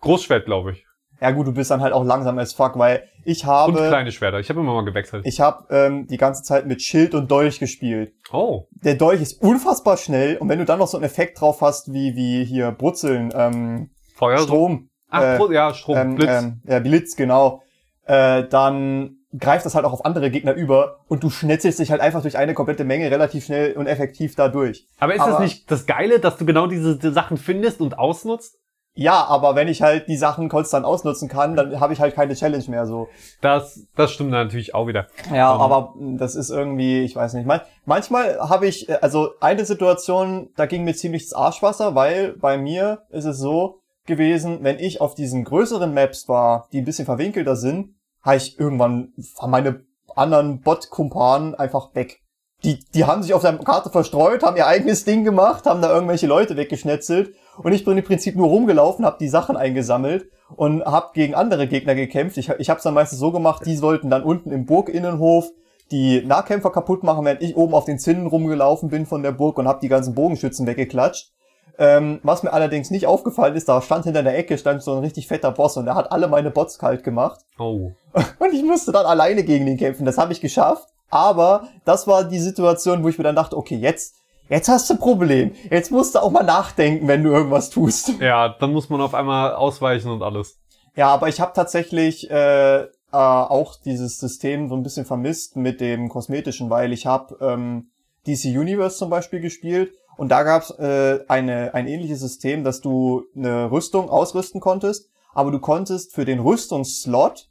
[0.00, 0.86] Großschwert, glaube ich.
[1.22, 4.10] Ja gut, du bist dann halt auch langsam as fuck, weil ich Und habe, kleine
[4.10, 4.40] Schwerter.
[4.40, 5.24] Ich habe immer mal gewechselt.
[5.24, 8.12] ich habe ähm, die ganze Zeit mit Schild und Dolch gespielt.
[8.32, 8.66] oh.
[8.72, 11.92] Der Dolch ist unfassbar schnell und wenn du dann noch so einen Effekt drauf hast,
[11.92, 14.38] wie, wie hier Brutzeln, ähm, Feuer.
[14.38, 16.30] Strom, Ach, äh, ja, Strom, ähm, Blitz.
[16.42, 17.62] Ähm, ja, Blitz, genau.
[18.04, 22.00] Äh, dann greift das halt auch auf andere Gegner über und du schnetzelst dich halt
[22.00, 24.88] einfach durch eine komplette Menge relativ schnell und effektiv dadurch.
[24.98, 28.58] aber ist das aber- nicht das Geile, dass du genau diese Sachen findest und ausnutzt?
[28.94, 32.34] Ja, aber wenn ich halt die Sachen konstant ausnutzen kann, dann habe ich halt keine
[32.34, 33.08] Challenge mehr so.
[33.40, 35.06] Das, das stimmt natürlich auch wieder.
[35.32, 35.60] Ja, Ähm.
[35.60, 37.46] aber das ist irgendwie, ich weiß nicht.
[37.46, 42.34] Man, manchmal habe ich, äh, also eine Situation, da ging mir ziemlich das Arschwasser, weil
[42.34, 46.84] bei mir ist es so gewesen, wenn ich auf diesen größeren Maps war, die ein
[46.84, 49.12] bisschen verwinkelter sind, habe ich irgendwann
[49.46, 52.21] meine anderen Bot-Kumpanen einfach weg.
[52.64, 55.92] Die, die haben sich auf der Karte verstreut, haben ihr eigenes Ding gemacht, haben da
[55.92, 60.84] irgendwelche Leute weggeschnetzelt und ich bin im Prinzip nur rumgelaufen, habe die Sachen eingesammelt und
[60.84, 62.36] habe gegen andere Gegner gekämpft.
[62.36, 65.50] Ich, ich habe es dann meistens so gemacht, die sollten dann unten im Burginnenhof
[65.90, 69.58] die Nahkämpfer kaputt machen, während ich oben auf den Zinnen rumgelaufen bin von der Burg
[69.58, 71.32] und habe die ganzen Bogenschützen weggeklatscht.
[71.78, 74.98] Ähm, was mir allerdings nicht aufgefallen ist, da stand hinter der Ecke stand so ein
[74.98, 77.40] richtig fetter Boss und der hat alle meine Bots kalt gemacht.
[77.58, 77.92] Oh.
[78.38, 80.04] Und ich musste dann alleine gegen den kämpfen.
[80.04, 80.88] Das habe ich geschafft.
[81.12, 84.16] Aber das war die Situation, wo ich mir dann dachte, okay, jetzt,
[84.48, 85.52] jetzt hast du ein Problem.
[85.70, 88.14] Jetzt musst du auch mal nachdenken, wenn du irgendwas tust.
[88.18, 90.58] Ja, dann muss man auf einmal ausweichen und alles.
[90.96, 95.82] Ja, aber ich habe tatsächlich äh, äh, auch dieses System so ein bisschen vermisst mit
[95.82, 97.90] dem kosmetischen, weil ich habe ähm,
[98.26, 103.24] DC Universe zum Beispiel gespielt und da gab's äh, eine ein ähnliches System, dass du
[103.36, 107.50] eine Rüstung ausrüsten konntest, aber du konntest für den Rüstungsslot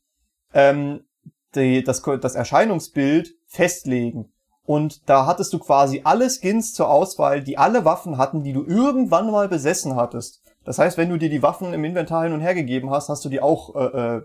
[0.56, 1.02] ähm,
[1.54, 4.32] die, das, das Erscheinungsbild festlegen.
[4.66, 8.64] Und da hattest du quasi alle Skins zur Auswahl, die alle Waffen hatten, die du
[8.64, 10.42] irgendwann mal besessen hattest.
[10.64, 13.26] Das heißt, wenn du dir die Waffen im Inventar hin und her gegeben hast, hast
[13.26, 14.22] du die auch äh, äh,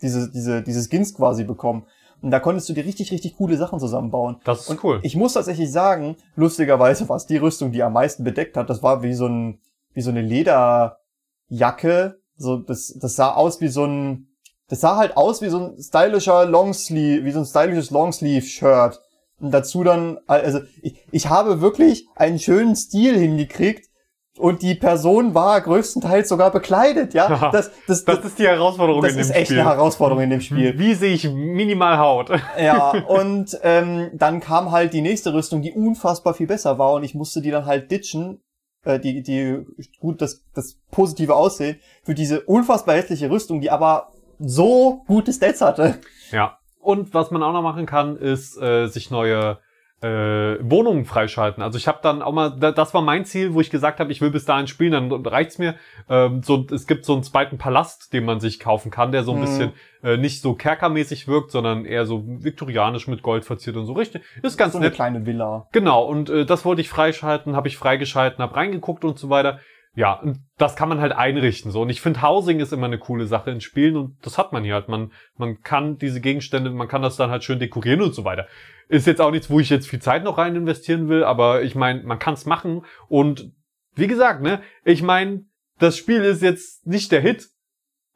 [0.00, 1.86] diese, diese, diese Skins quasi bekommen.
[2.22, 4.36] Und da konntest du dir richtig, richtig coole Sachen zusammenbauen.
[4.44, 5.00] Das ist Und cool.
[5.02, 8.70] Ich muss tatsächlich sagen, lustigerweise war es die Rüstung, die am meisten bedeckt hat.
[8.70, 9.60] Das war wie so ein,
[9.92, 12.20] wie so eine Lederjacke.
[12.36, 14.28] So, das, das sah aus wie so ein,
[14.72, 19.02] das sah halt aus wie so ein stylischer Longsleeve, wie so ein stylisches Longsleeve-Shirt.
[19.38, 23.90] Und dazu dann, also ich, ich habe wirklich einen schönen Stil hingekriegt.
[24.38, 27.50] Und die Person war größtenteils sogar bekleidet, ja.
[27.50, 29.56] Das, das, Das ist die Herausforderung das in dem ist echt Spiel.
[29.58, 29.66] Mhm.
[29.66, 30.78] eine Herausforderung in dem Spiel.
[30.78, 32.30] Wie sehe ich minimal Haut?
[32.58, 37.04] Ja, und ähm, dann kam halt die nächste Rüstung, die unfassbar viel besser war und
[37.04, 38.40] ich musste die dann halt ditchen,
[38.86, 39.66] äh, die, die,
[40.00, 44.11] gut, das, das positive Aussehen, für diese unfassbar hässliche Rüstung, die aber
[44.46, 45.98] so gute Stats hatte.
[46.30, 46.58] Ja.
[46.80, 49.58] Und was man auch noch machen kann, ist äh, sich neue
[50.02, 51.62] äh, Wohnungen freischalten.
[51.62, 54.10] Also ich habe dann auch mal, da- das war mein Ziel, wo ich gesagt habe,
[54.10, 55.76] ich will bis dahin spielen, dann reicht's mir.
[56.08, 59.30] Ähm, so, es gibt so einen zweiten Palast, den man sich kaufen kann, der so
[59.30, 59.40] ein Mhm.
[59.42, 63.92] bisschen äh, nicht so kerkermäßig wirkt, sondern eher so viktorianisch mit Gold verziert und so
[63.92, 64.22] richtig.
[64.42, 64.94] Ist ganz So eine nett.
[64.96, 65.68] kleine Villa.
[65.70, 69.60] Genau, und äh, das wollte ich freischalten, habe ich freigeschalten, habe reingeguckt und so weiter.
[69.94, 70.22] Ja,
[70.56, 71.82] das kann man halt einrichten so.
[71.82, 74.64] Und ich finde, Housing ist immer eine coole Sache in Spielen und das hat man
[74.64, 74.88] hier halt.
[74.88, 78.46] Man, man kann diese Gegenstände, man kann das dann halt schön dekorieren und so weiter.
[78.88, 81.74] Ist jetzt auch nichts, wo ich jetzt viel Zeit noch rein investieren will, aber ich
[81.74, 82.86] meine, man kann es machen.
[83.08, 83.52] Und
[83.94, 85.44] wie gesagt, ne, ich meine,
[85.78, 87.48] das Spiel ist jetzt nicht der Hit,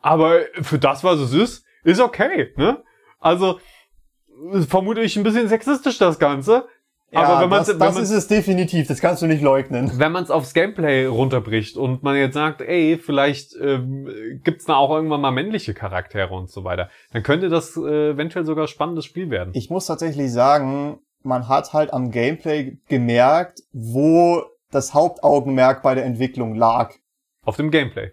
[0.00, 2.82] aber für das, was es ist, ist okay, ne?
[3.18, 3.60] Also,
[4.68, 6.68] vermute ich ein bisschen sexistisch das Ganze.
[7.12, 9.92] Ja, aber wenn man das, wenn das ist es definitiv, das kannst du nicht leugnen.
[9.98, 14.74] wenn man es aufs Gameplay runterbricht und man jetzt sagt, ey, vielleicht ähm, gibt's da
[14.74, 18.68] auch irgendwann mal männliche Charaktere und so weiter, dann könnte das äh, eventuell sogar ein
[18.68, 19.52] spannendes Spiel werden.
[19.54, 26.04] Ich muss tatsächlich sagen, man hat halt am Gameplay gemerkt, wo das Hauptaugenmerk bei der
[26.04, 26.92] Entwicklung lag.
[27.44, 28.10] Auf dem Gameplay.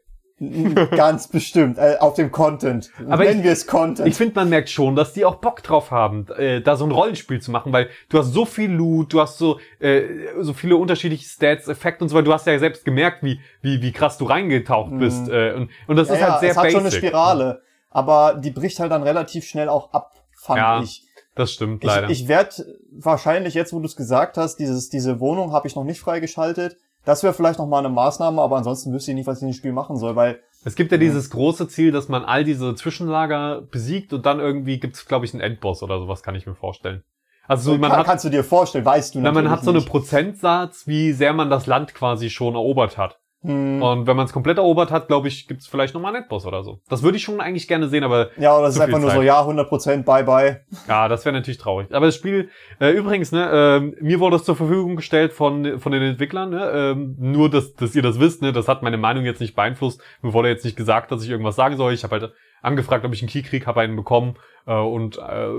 [0.95, 2.91] Ganz bestimmt, äh, auf dem Content.
[3.09, 4.07] Aber Nennen ich- wir es Content.
[4.07, 6.91] Ich finde, man merkt schon, dass die auch Bock drauf haben, äh, da so ein
[6.91, 10.03] Rollenspiel zu machen, weil du hast so viel Loot, du hast so äh,
[10.41, 12.25] so viele unterschiedliche Stats, Effekte und so weiter.
[12.25, 14.99] Du hast ja selbst gemerkt, wie wie wie krass du reingetaucht Mhm.
[14.99, 16.77] bist äh, und und das ja, ist halt ja, sehr es hat basic.
[16.77, 21.03] schon eine Spirale, aber die bricht halt dann relativ schnell auch ab, fand Ja, ich.
[21.35, 22.09] Das stimmt Ich, leider.
[22.11, 22.51] ich werde
[22.91, 26.77] wahrscheinlich jetzt, wo du es gesagt hast, dieses, diese Wohnung habe ich noch nicht freigeschaltet.
[27.05, 29.49] Das wäre vielleicht noch mal eine Maßnahme, aber ansonsten wüsste ich nicht, was ich in
[29.49, 32.75] dem Spiel machen soll, weil Es gibt ja dieses große Ziel, dass man all diese
[32.75, 36.55] Zwischenlager besiegt und dann irgendwie gibt's, glaube ich, einen Endboss oder sowas, kann ich mir
[36.55, 37.03] vorstellen.
[37.45, 39.63] Also so, man kann, hat, kannst du dir vorstellen, weißt du na, natürlich man hat
[39.65, 39.89] so eine nicht.
[39.89, 43.19] Prozentsatz, wie sehr man das Land quasi schon erobert hat.
[43.43, 43.81] Hm.
[43.81, 46.63] Und wenn man es komplett erobert hat, glaube ich, gibt's vielleicht nochmal einen Endboss oder
[46.63, 46.79] so.
[46.89, 49.21] Das würde ich schon eigentlich gerne sehen, aber Ja, oder es ist einfach nur so,
[49.21, 50.61] ja, 100% bye bye.
[50.87, 51.93] ja, das wäre natürlich traurig.
[51.93, 55.91] Aber das Spiel, äh, übrigens, ne, ähm, mir wurde es zur Verfügung gestellt von, von
[55.91, 59.25] den Entwicklern, ne, ähm, nur, dass, dass ihr das wisst, ne, das hat meine Meinung
[59.25, 60.01] jetzt nicht beeinflusst.
[60.21, 61.93] Mir wurde jetzt nicht gesagt, dass ich irgendwas sagen soll.
[61.93, 64.35] Ich habe halt angefragt, ob ich einen Key krieg, habe einen bekommen.
[64.65, 65.49] Äh, und äh,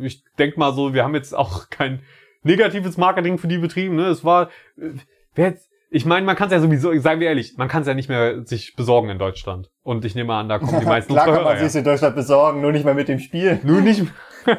[0.00, 2.02] ich denk mal so, wir haben jetzt auch kein
[2.42, 3.96] negatives Marketing für die betrieben.
[3.96, 4.06] Ne?
[4.06, 4.90] Es war, äh,
[5.34, 7.88] wer jetzt, ich meine, man kann es ja sowieso, seien wir ehrlich, man kann es
[7.88, 9.70] ja nicht mehr sich besorgen in Deutschland.
[9.82, 11.68] Und ich nehme an, da kommen die meisten Klar kann man her.
[11.68, 13.60] sich in Deutschland besorgen, nur nicht mehr mit dem Spiel.
[13.62, 14.02] Nur nicht.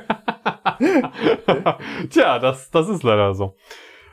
[2.09, 3.55] Tja, das, das ist leider so.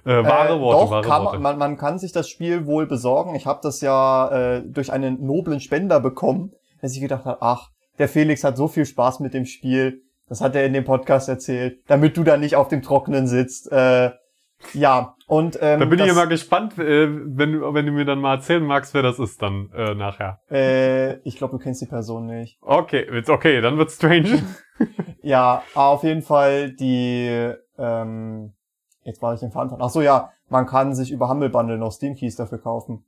[0.04, 1.38] Äh, wahre Äh, Worte, doch, wahre kann Worte.
[1.38, 3.34] man, man, man kann sich das Spiel wohl besorgen.
[3.34, 7.68] Ich habe das ja äh, durch einen noblen Spender bekommen, dass ich gedacht habe, ach,
[7.98, 10.00] der Felix hat so viel Spaß mit dem Spiel.
[10.28, 13.70] Das hat er in dem Podcast erzählt, damit du da nicht auf dem Trockenen sitzt.
[13.70, 14.12] Äh,
[14.74, 18.04] ja, und ähm, da bin ich ja mal gespannt, äh, wenn, du- wenn du mir
[18.04, 20.40] dann mal erzählen magst, wer das ist dann äh, nachher.
[20.50, 22.58] äh, ich glaube, du kennst die Person nicht.
[22.60, 24.42] Okay, okay, dann wird's strange.
[25.22, 28.54] Ja, auf jeden Fall die, ähm,
[29.04, 29.76] jetzt war ich den Faden.
[29.78, 33.04] Ach so, ja, man kann sich über Humble Bundle noch Steam Keys dafür kaufen.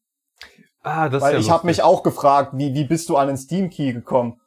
[0.83, 3.29] ah, das Weil ist ich ja habe mich auch gefragt, wie, wie bist du an
[3.29, 4.39] den Steam Key gekommen?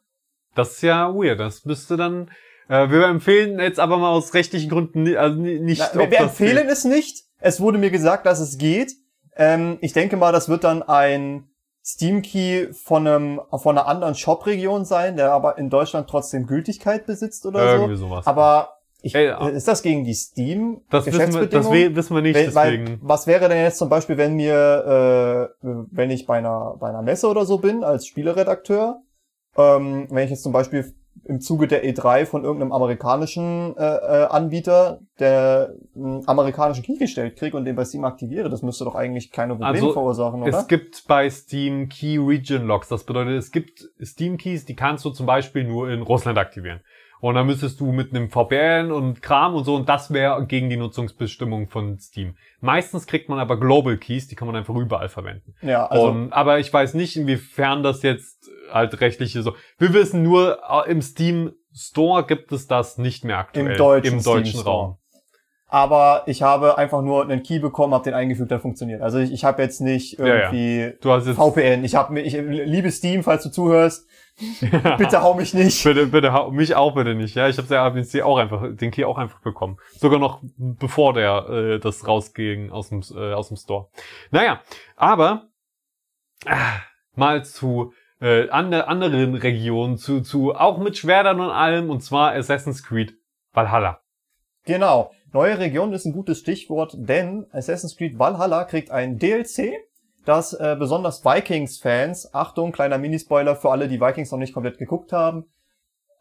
[0.54, 1.40] Das ist ja weird.
[1.40, 2.30] Das müsste dann.
[2.68, 5.82] Äh, wir empfehlen jetzt aber mal aus rechtlichen Gründen ni- also ni- nicht.
[5.94, 7.24] Na, wir wir empfehlen es nicht.
[7.38, 8.92] Es wurde mir gesagt, dass es geht.
[9.36, 11.48] Ähm, ich denke mal, das wird dann ein
[11.84, 17.06] Steam Key von einem von einer anderen Shop-Region sein, der aber in Deutschland trotzdem Gültigkeit
[17.06, 18.08] besitzt oder Irgendwie so.
[18.08, 18.26] sowas.
[18.26, 18.70] Aber
[19.02, 19.46] ich, Ey, ja.
[19.48, 22.98] ist das gegen die Steam das wissen wir, das wissen wir nicht, weil, deswegen.
[23.02, 27.02] was wäre denn jetzt zum Beispiel, wenn mir, äh, wenn ich bei einer, bei einer
[27.02, 29.02] Messe oder so bin, als Spieleredakteur,
[29.56, 30.92] ähm, wenn ich jetzt zum Beispiel
[31.24, 37.36] im Zuge der E3 von irgendeinem amerikanischen äh, äh, Anbieter der einen amerikanischen Key gestellt
[37.36, 40.58] kriege und den bei Steam aktiviere, das müsste doch eigentlich keine Probleme Also, verursachen, oder?
[40.58, 42.88] Es gibt bei Steam Key Region Locks.
[42.88, 46.80] Das bedeutet, es gibt Steam Keys, die kannst du zum Beispiel nur in Russland aktivieren.
[47.20, 50.68] Und dann müsstest du mit einem VPN und Kram und so und das wäre gegen
[50.68, 52.36] die Nutzungsbestimmung von Steam.
[52.60, 55.54] Meistens kriegt man aber Global Keys, die kann man einfach überall verwenden.
[55.62, 59.54] Ja, also und, aber ich weiß nicht, inwiefern das jetzt halt rechtliche so.
[59.78, 63.72] Wir wissen nur, äh, im Steam Store gibt es das nicht mehr aktuell.
[63.72, 64.98] Im deutschen Im deutschen Steam Store.
[65.68, 69.02] Aber ich habe einfach nur einen Key bekommen, habe den eingefügt, der funktioniert.
[69.02, 70.34] Also ich, ich habe jetzt nicht Ja, ja.
[70.52, 71.84] irgendwie Du hast jetzt VPN.
[71.84, 74.06] Ich habe ich liebe Steam, falls du zuhörst.
[74.98, 75.82] Bitte hau mich nicht.
[75.82, 77.34] Bitte, bitte, hau- mich auch bitte nicht.
[77.34, 79.78] Ja, ich habe ja den auch einfach, den Key auch einfach bekommen.
[79.98, 83.88] Sogar noch bevor der äh, das rausging aus dem äh, aus dem Store.
[84.30, 84.60] Naja,
[84.94, 85.48] aber
[86.44, 86.80] ah,
[87.14, 92.32] mal zu äh, ande, anderen Regionen, zu zu auch mit Schwertern und allem, und zwar
[92.32, 93.14] Assassin's Creed
[93.54, 94.00] Valhalla.
[94.66, 95.12] Genau.
[95.32, 99.74] Neue Region ist ein gutes Stichwort, denn Assassin's Creed Valhalla kriegt ein DLC,
[100.24, 105.12] das äh, besonders Vikings-Fans, Achtung, kleiner Minispoiler für alle, die Vikings noch nicht komplett geguckt
[105.12, 105.46] haben,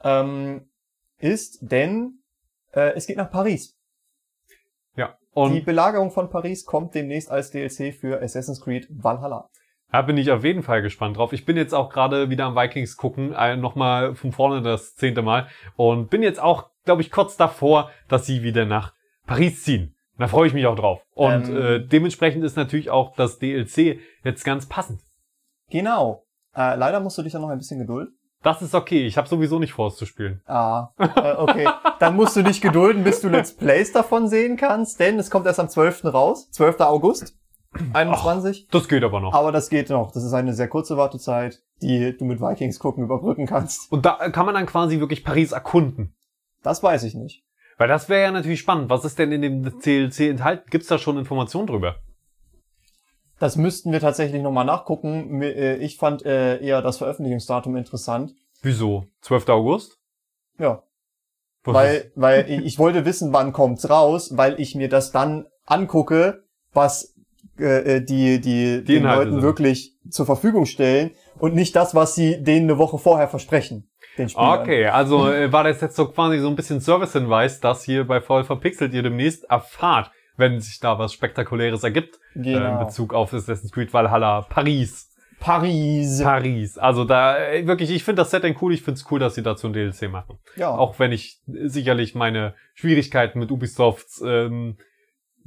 [0.04, 0.70] ähm,
[1.18, 2.20] ist, denn
[2.72, 3.76] äh, es geht nach Paris.
[4.96, 5.18] Ja.
[5.36, 9.50] Die Und Belagerung von Paris kommt demnächst als DLC für Assassin's Creed Valhalla.
[9.92, 11.32] Da bin ich auf jeden Fall gespannt drauf.
[11.34, 15.22] Ich bin jetzt auch gerade wieder am Vikings gucken, äh, nochmal von vorne das zehnte
[15.22, 15.48] Mal.
[15.76, 18.94] Und bin jetzt auch, glaube ich, kurz davor, dass sie wieder nach
[19.26, 19.96] Paris ziehen.
[20.18, 21.02] Und Da freue ich mich auch drauf.
[21.14, 21.58] Und Ähm.
[21.58, 25.02] äh, dementsprechend ist natürlich auch das DLC jetzt ganz passend.
[25.70, 26.26] Genau.
[26.56, 28.18] Äh, leider musst du dich dann noch ein bisschen gedulden.
[28.44, 29.06] Das ist okay.
[29.08, 30.42] Ich habe sowieso nicht vor, es zu spielen.
[30.46, 31.68] Ah, äh, okay.
[32.00, 35.48] Dann musst du dich gedulden, bis du Let's Plays davon sehen kannst, denn es kommt
[35.48, 36.06] erst am 12.
[36.14, 36.82] raus, 12.
[36.82, 37.36] August
[37.94, 38.68] 21.
[38.72, 39.34] Das geht aber noch.
[39.34, 40.12] Aber das geht noch.
[40.12, 43.92] Das ist eine sehr kurze Wartezeit, die du mit Vikings gucken überbrücken kannst.
[43.92, 46.16] Und da kann man dann quasi wirklich Paris erkunden.
[46.64, 47.44] Das weiß ich nicht.
[47.78, 48.90] Weil das wäre ja natürlich spannend.
[48.90, 50.70] Was ist denn in dem DLC enthalten?
[50.70, 51.98] Gibt's da schon Informationen drüber?
[53.40, 55.42] Das müssten wir tatsächlich nochmal nachgucken.
[55.42, 58.34] Äh, Ich fand äh, eher das Veröffentlichungsdatum interessant.
[58.62, 59.08] Wieso?
[59.22, 59.50] 12.
[59.50, 60.00] August?
[60.58, 60.84] Ja,
[61.66, 65.48] Was weil, weil ich ich wollte wissen, wann kommt's raus, weil ich mir das dann
[65.66, 67.14] angucke, was
[67.60, 69.42] äh, äh, die, die, den Inhalte Leuten sind.
[69.44, 73.90] wirklich zur Verfügung stellen und nicht das, was sie denen eine Woche vorher versprechen.
[74.18, 74.30] Den.
[74.34, 78.22] Okay, also äh, war das jetzt so quasi so ein bisschen Service-Hinweis, dass hier bei
[78.22, 82.86] Voll verpixelt ihr demnächst erfahrt, wenn sich da was Spektakuläres ergibt äh, in Genau.
[82.86, 85.12] Bezug auf Assassin's Creed Valhalla Paris.
[85.40, 86.22] Paris.
[86.24, 86.78] Paris.
[86.78, 88.74] Also da wirklich, ich finde das Setting cool.
[88.74, 90.40] Ich finde es cool, dass sie dazu ein DLC machen.
[90.56, 90.70] ja.
[90.70, 94.78] Auch wenn ich sicherlich meine Schwierigkeiten mit Ubisofts ähm,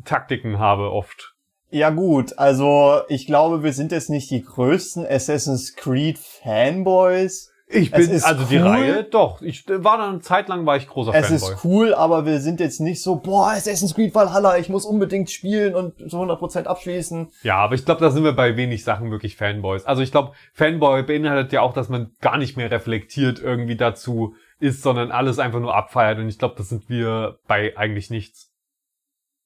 [0.05, 1.35] Taktiken habe oft.
[1.71, 7.53] Ja gut, also ich glaube, wir sind jetzt nicht die größten Assassin's Creed Fanboys.
[7.71, 8.67] Ich Es bin, also die cool.
[8.67, 9.43] Reihe, doch.
[9.43, 11.53] Ich war dann eine Zeit lang war ich großer Es Fanboy.
[11.53, 15.31] ist cool, aber wir sind jetzt nicht so, boah, Assassin's Creed Valhalla, ich muss unbedingt
[15.31, 17.29] spielen und zu 100% abschließen.
[17.43, 19.85] Ja, aber ich glaube, da sind wir bei wenig Sachen wirklich Fanboys.
[19.85, 24.35] Also ich glaube, Fanboy beinhaltet ja auch, dass man gar nicht mehr reflektiert irgendwie dazu
[24.61, 26.19] ist, sondern alles einfach nur abfeiert.
[26.19, 28.48] Und ich glaube, das sind wir bei eigentlich nichts.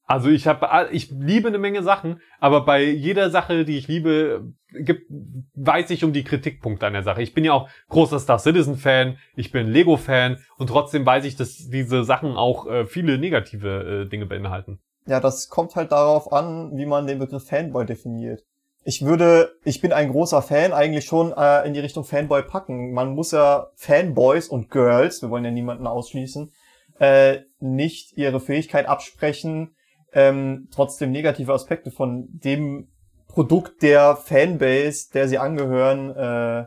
[0.05, 4.53] Also ich habe, ich liebe eine Menge Sachen, aber bei jeder Sache, die ich liebe,
[4.73, 5.07] gibt,
[5.55, 7.23] weiß ich um die Kritikpunkte an der Sache.
[7.23, 11.25] Ich bin ja auch großer Star Citizen Fan, ich bin Lego Fan und trotzdem weiß
[11.25, 14.81] ich, dass diese Sachen auch äh, viele negative äh, Dinge beinhalten.
[15.07, 18.43] Ja, das kommt halt darauf an, wie man den Begriff Fanboy definiert.
[18.85, 22.93] Ich würde, ich bin ein großer Fan, eigentlich schon äh, in die Richtung Fanboy packen.
[22.93, 26.53] Man muss ja Fanboys und Girls, wir wollen ja niemanden ausschließen,
[26.99, 29.77] äh, nicht ihre Fähigkeit absprechen,
[30.13, 32.89] ähm, trotzdem negative Aspekte von dem
[33.29, 36.67] Produkt der Fanbase, der sie angehören, äh,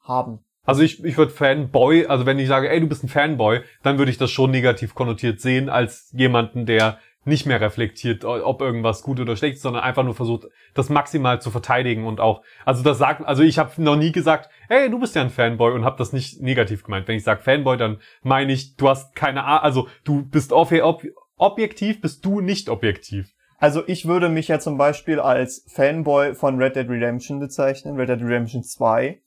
[0.00, 0.44] haben.
[0.64, 3.98] Also ich, ich würde Fanboy, also wenn ich sage, ey, du bist ein Fanboy, dann
[3.98, 9.02] würde ich das schon negativ konnotiert sehen, als jemanden, der nicht mehr reflektiert, ob irgendwas
[9.02, 12.82] gut oder schlecht ist, sondern einfach nur versucht, das maximal zu verteidigen und auch, also
[12.82, 15.84] das sagt, also ich habe noch nie gesagt, hey, du bist ja ein Fanboy und
[15.84, 17.08] habe das nicht negativ gemeint.
[17.08, 21.02] Wenn ich sage Fanboy, dann meine ich, du hast keine Ahnung, also du bist ob,
[21.44, 23.32] objektiv, bist du nicht objektiv.
[23.58, 28.08] Also ich würde mich ja zum Beispiel als Fanboy von Red Dead Redemption bezeichnen, Red
[28.08, 29.20] Dead Redemption 2.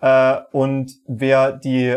[0.00, 1.96] Äh, und wer die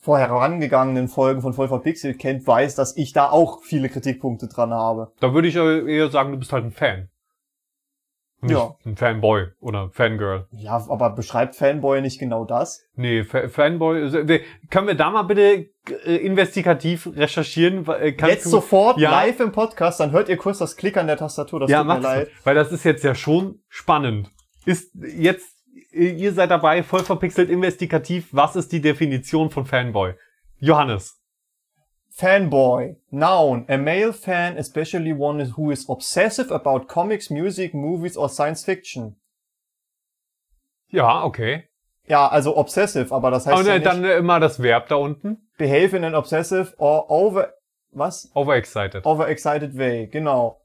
[0.00, 4.72] vorher herangegangenen Folgen von Voll verpixelt kennt, weiß, dass ich da auch viele Kritikpunkte dran
[4.74, 5.12] habe.
[5.20, 7.08] Da würde ich eher sagen, du bist halt ein Fan.
[8.44, 8.74] Nicht Ja.
[8.84, 10.46] ein Fanboy oder Fangirl.
[10.52, 12.84] Ja, aber beschreibt Fanboy nicht genau das?
[12.94, 14.02] Nee, Fa Fanboy.
[14.02, 14.18] also,
[14.70, 15.70] Können wir da mal bitte
[16.04, 17.86] äh, investigativ recherchieren?
[17.88, 19.10] Äh, kannst Jetzt du- sofort Ja.
[19.10, 22.00] live im Podcast, dann hört ihr kurz das Klickern der Tastatur, das ja, tut mir
[22.00, 22.28] leid.
[22.44, 24.30] weil das ist jetzt ja schon spannend.
[24.66, 25.48] Ist jetzt,
[25.92, 28.28] äh, ihr seid dabei, voll verpixelt investigativ.
[28.32, 30.14] Was ist die Definition von Fanboy?
[30.58, 31.20] Johannes.
[32.16, 32.96] Fanboy.
[33.10, 33.64] Noun.
[33.68, 39.16] A male fan, especially one who is obsessive about comics, music, movies or science fiction.
[40.88, 41.64] Ja, okay.
[42.06, 44.96] Ja, also obsessive, aber das heißt Und ja nicht dann äh, immer das Verb da
[44.96, 45.38] unten.
[45.56, 47.54] behave in an obsessive or over,
[47.90, 48.30] was?
[48.34, 49.04] Overexcited.
[49.04, 50.60] Overexcited way, genau.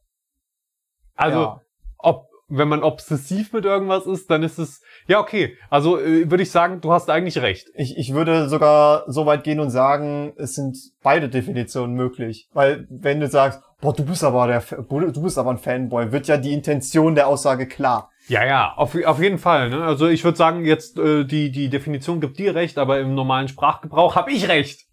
[1.15, 1.61] Also, ja.
[1.97, 5.57] ob, wenn man obsessiv mit irgendwas ist, dann ist es, ja, okay.
[5.69, 7.69] Also, äh, würde ich sagen, du hast eigentlich recht.
[7.75, 12.49] Ich, ich würde sogar so weit gehen und sagen, es sind beide Definitionen möglich.
[12.53, 16.27] Weil wenn du sagst, boah, du bist aber der, du bist aber ein Fanboy, wird
[16.27, 18.09] ja die Intention der Aussage klar.
[18.27, 19.69] Ja, ja, auf, auf jeden Fall.
[19.69, 19.83] Ne?
[19.83, 23.47] Also, ich würde sagen, jetzt, äh, die, die Definition gibt dir recht, aber im normalen
[23.47, 24.88] Sprachgebrauch habe ich recht.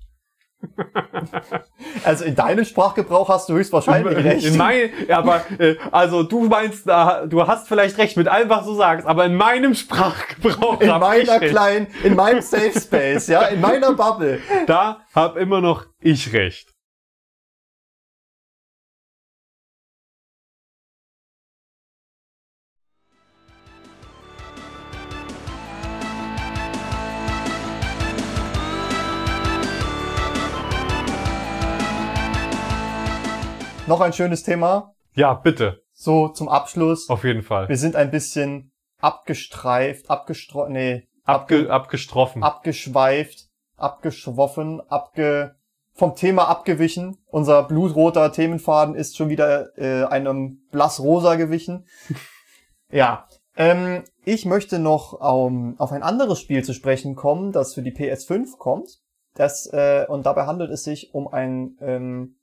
[2.04, 4.46] Also in deinem Sprachgebrauch hast du höchstwahrscheinlich recht.
[4.46, 8.64] In mein, ja, aber, äh, also, du meinst, du hast vielleicht recht mit allem, was
[8.64, 13.60] du sagst, aber in meinem Sprachgebrauch in meiner kleinen, in meinem Safe Space, ja, in
[13.60, 14.40] meiner Bubble.
[14.66, 16.75] Da hab immer noch ich recht.
[33.86, 35.82] Noch ein schönes Thema, Ja, bitte.
[35.92, 37.08] so zum Abschluss.
[37.08, 37.68] Auf jeden Fall.
[37.68, 42.42] Wir sind ein bisschen abgestreift, abgestro, nee, Abge, abgestroffen.
[42.42, 45.54] abgeschweift, abgeschwoffen, abge,
[45.92, 47.16] vom Thema abgewichen.
[47.26, 51.86] Unser blutroter Themenfaden ist schon wieder äh, einem blassrosa gewichen.
[52.90, 53.26] ja.
[53.56, 57.92] Ähm, ich möchte noch um, auf ein anderes Spiel zu sprechen kommen, das für die
[57.94, 58.98] PS5 kommt.
[59.34, 62.35] Das, äh, und dabei handelt es sich um ein ähm,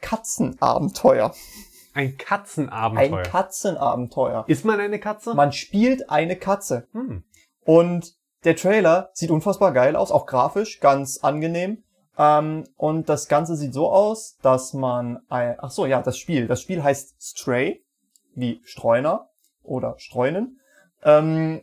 [0.00, 1.34] Katzenabenteuer.
[1.94, 3.22] Ein Ein Katzenabenteuer.
[3.24, 4.44] Katzenabenteuer.
[4.46, 5.34] Ist man eine Katze?
[5.34, 6.86] Man spielt eine Katze.
[6.92, 7.24] Hm.
[7.64, 11.82] Und der Trailer sieht unfassbar geil aus, auch grafisch ganz angenehm.
[12.16, 16.46] Ähm, und das Ganze sieht so aus, dass man, ein, ach so, ja, das Spiel.
[16.46, 17.84] Das Spiel heißt Stray,
[18.34, 19.30] wie Streuner
[19.62, 20.60] oder Streunen.
[21.02, 21.62] Ähm,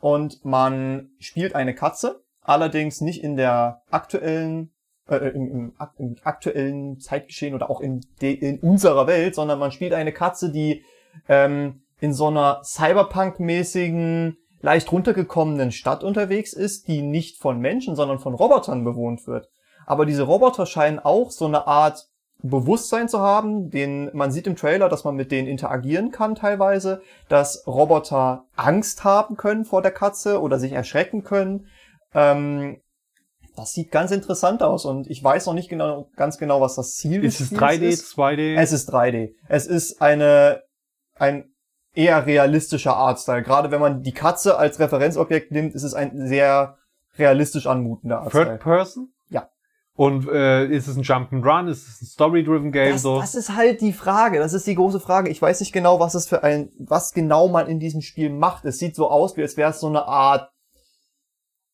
[0.00, 4.72] und man spielt eine Katze, allerdings nicht in der aktuellen,
[5.08, 9.72] äh, im, im, im aktuellen Zeitgeschehen oder auch in, de, in unserer Welt, sondern man
[9.72, 10.84] spielt eine Katze, die
[11.28, 18.18] ähm, in so einer Cyberpunk-mäßigen, leicht runtergekommenen Stadt unterwegs ist, die nicht von Menschen, sondern
[18.18, 19.48] von Robotern bewohnt wird.
[19.86, 22.08] Aber diese Roboter scheinen auch so eine Art
[22.42, 27.02] Bewusstsein zu haben, den man sieht im Trailer, dass man mit denen interagieren kann teilweise,
[27.28, 31.66] dass Roboter Angst haben können vor der Katze oder sich erschrecken können.
[32.14, 32.80] Ähm,
[33.58, 36.94] das sieht ganz interessant aus und ich weiß noch nicht genau, ganz genau, was das
[36.94, 38.18] Ziel Ist des es Spiels 3D, ist.
[38.18, 38.56] 2D?
[38.56, 39.34] Es ist 3D.
[39.48, 40.62] Es ist eine,
[41.16, 41.50] ein
[41.94, 43.42] eher realistischer Artstyle.
[43.42, 46.76] Gerade wenn man die Katze als Referenzobjekt nimmt, ist es ein sehr
[47.18, 48.46] realistisch anmutender Artstyle.
[48.46, 49.12] Third Person?
[49.28, 49.48] Ja.
[49.94, 51.68] Und äh, ist es ein Jump'n'Run?
[51.68, 52.92] Ist es ein Story-driven Game?
[52.92, 53.20] Das, so?
[53.20, 54.38] das ist halt die Frage.
[54.38, 55.30] Das ist die große Frage.
[55.30, 58.64] Ich weiß nicht genau, was es für ein, was genau man in diesem Spiel macht.
[58.64, 60.48] Es sieht so aus, wie als wäre es so eine Art,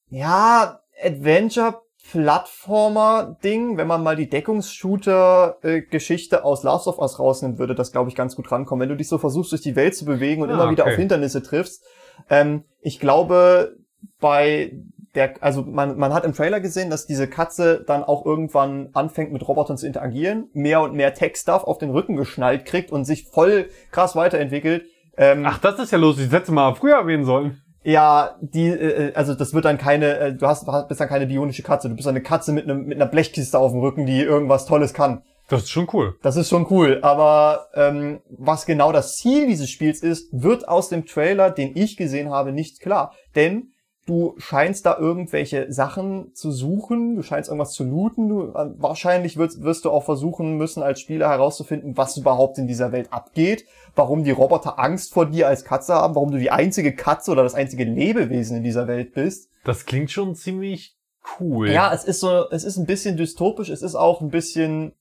[0.09, 1.81] ja, Adventure
[2.11, 8.15] Plattformer-Ding, wenn man mal die Deckungsshooter-Geschichte aus Last of Us rausnimmt, würde das, glaube ich,
[8.15, 8.83] ganz gut rankommen.
[8.83, 10.93] Wenn du dich so versuchst, durch die Welt zu bewegen und Ah, immer wieder okay.
[10.93, 11.83] auf Hindernisse triffst.
[12.29, 13.77] Ähm, ich glaube,
[14.21, 14.73] bei
[15.15, 19.33] der, also man, man hat im Trailer gesehen, dass diese Katze dann auch irgendwann anfängt
[19.33, 23.29] mit Robotern zu interagieren, mehr und mehr Tech-Stuff auf den Rücken geschnallt kriegt und sich
[23.29, 24.85] voll krass weiterentwickelt.
[25.17, 26.29] Ähm, Ach, das ist ja lustig.
[26.31, 27.63] Das hätte mal früher erwähnen sollen.
[27.85, 31.63] Ja, die, äh, also das wird dann keine, äh, du hast, bist dann keine bionische
[31.63, 34.67] Katze, du bist eine Katze mit, einem mit einer Blechkiste auf dem Rücken, die irgendwas
[34.67, 35.23] Tolles kann.
[35.49, 36.17] Das ist schon cool.
[36.23, 40.89] Das ist schon cool, aber ähm, was genau das Ziel dieses Spiels ist, wird aus
[40.89, 43.13] dem Trailer, den ich gesehen habe, nicht klar.
[43.37, 43.74] Denn
[44.07, 49.37] du scheinst da irgendwelche Sachen zu suchen, du scheinst irgendwas zu looten, du, äh, wahrscheinlich
[49.37, 53.65] wirst, wirst du auch versuchen müssen, als Spieler herauszufinden, was überhaupt in dieser Welt abgeht,
[53.95, 57.43] warum die Roboter Angst vor dir als Katze haben, warum du die einzige Katze oder
[57.43, 59.49] das einzige Lebewesen in dieser Welt bist.
[59.65, 60.97] Das klingt schon ziemlich
[61.41, 61.71] cool.
[61.71, 64.93] Ja, es ist so, es ist ein bisschen dystopisch, es ist auch ein bisschen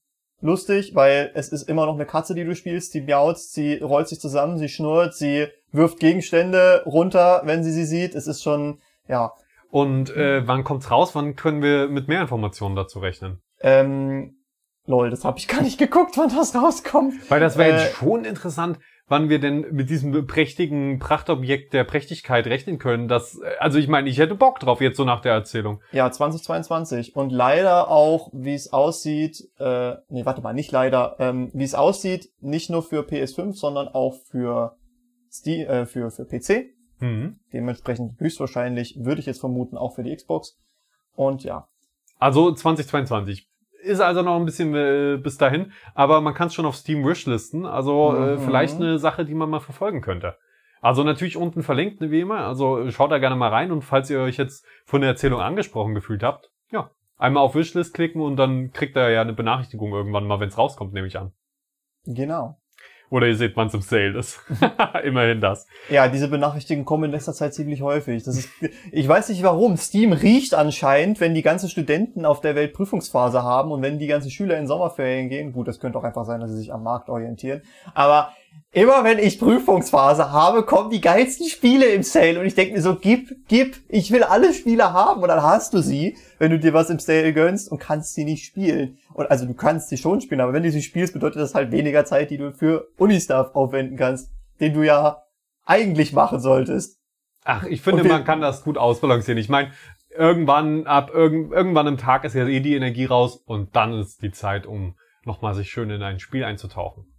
[0.44, 4.08] lustig, weil es ist immer noch eine Katze, die du spielst, die miaut, sie rollt
[4.08, 8.14] sich zusammen, sie schnurrt, sie wirft Gegenstände runter, wenn sie sie sieht.
[8.14, 9.32] Es ist schon, ja,
[9.70, 11.16] Und äh, wann kommt's raus?
[11.16, 13.42] Wann können wir mit mehr Informationen dazu rechnen?
[13.62, 14.38] ähm,
[14.86, 17.14] lol, das habe ich gar nicht geguckt, wann das rauskommt.
[17.32, 21.86] Weil das wäre Äh, jetzt schon interessant, wann wir denn mit diesem prächtigen Prachtobjekt der
[21.86, 23.08] Prächtigkeit rechnen können.
[23.08, 25.80] Dass, äh, also ich meine, ich hätte Bock drauf jetzt so nach der Erzählung.
[25.94, 27.16] Ja, 2022.
[27.16, 31.76] Und leider auch, wie es aussieht, äh, nee, warte mal, nicht leider, ähm, wie es
[31.76, 34.76] aussieht, nicht nur für PS5, sondern auch für
[35.32, 36.74] Steam, äh, für, für PC.
[37.04, 37.40] Mhm.
[37.52, 40.58] Dementsprechend höchstwahrscheinlich, würde ich jetzt vermuten, auch für die Xbox.
[41.16, 41.68] Und ja,
[42.20, 43.50] Also 2022.
[43.84, 47.06] Ist also noch ein bisschen äh, bis dahin, aber man kann es schon auf Steam
[47.06, 47.66] wishlisten.
[47.66, 48.40] Also äh, Mhm.
[48.40, 50.38] vielleicht eine Sache, die man mal verfolgen könnte.
[50.80, 52.40] Also natürlich unten verlinkt, wie immer.
[52.48, 55.96] Also schaut da gerne mal rein und falls ihr euch jetzt von der Erzählung angesprochen
[55.96, 60.26] gefühlt habt, ja, einmal auf Wishlist klicken und dann kriegt ihr ja eine Benachrichtigung irgendwann
[60.28, 61.34] mal, wenn es rauskommt, nehme ich an.
[62.06, 62.58] Genau.
[63.14, 64.40] Oder ihr seht, wann es im Sale ist.
[65.04, 65.68] Immerhin das.
[65.88, 68.24] Ja, diese Benachrichtigungen kommen in letzter Zeit ziemlich häufig.
[68.24, 68.50] Das ist,
[68.92, 69.78] ich weiß nicht warum.
[69.78, 74.08] Steam riecht anscheinend, wenn die ganzen Studenten auf der Welt Prüfungsphase haben und wenn die
[74.08, 75.54] ganzen Schüler in Sommerferien gehen.
[75.54, 77.62] Gut, das könnte auch einfach sein, dass sie sich am Markt orientieren.
[77.94, 78.30] Aber
[78.74, 82.82] immer wenn ich Prüfungsphase habe, kommen die geilsten Spiele im Sale und ich denke mir
[82.82, 86.60] so, gib, gib, ich will alle Spiele haben und dann hast du sie, wenn du
[86.60, 88.98] dir was im Sale gönnst und kannst sie nicht spielen.
[89.14, 91.72] Und also du kannst sie schon spielen, aber wenn du sie spielst, bedeutet das halt
[91.72, 95.24] weniger Zeit, die du für Uni-Stuff aufwenden kannst, den du ja
[95.66, 97.00] eigentlich machen solltest.
[97.46, 99.38] Ach, ich finde, man kann das gut ausbalancieren.
[99.38, 99.72] Ich meine,
[100.10, 104.22] irgendwann, ab irgend, irgendwann im Tag ist ja eh die Energie raus und dann ist
[104.22, 104.96] die Zeit, um
[105.26, 107.13] nochmal sich schön in ein Spiel einzutauchen.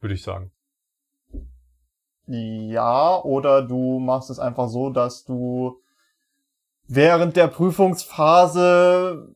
[0.00, 0.52] Würde ich sagen.
[2.26, 5.80] Ja, oder du machst es einfach so, dass du
[6.86, 9.34] während der Prüfungsphase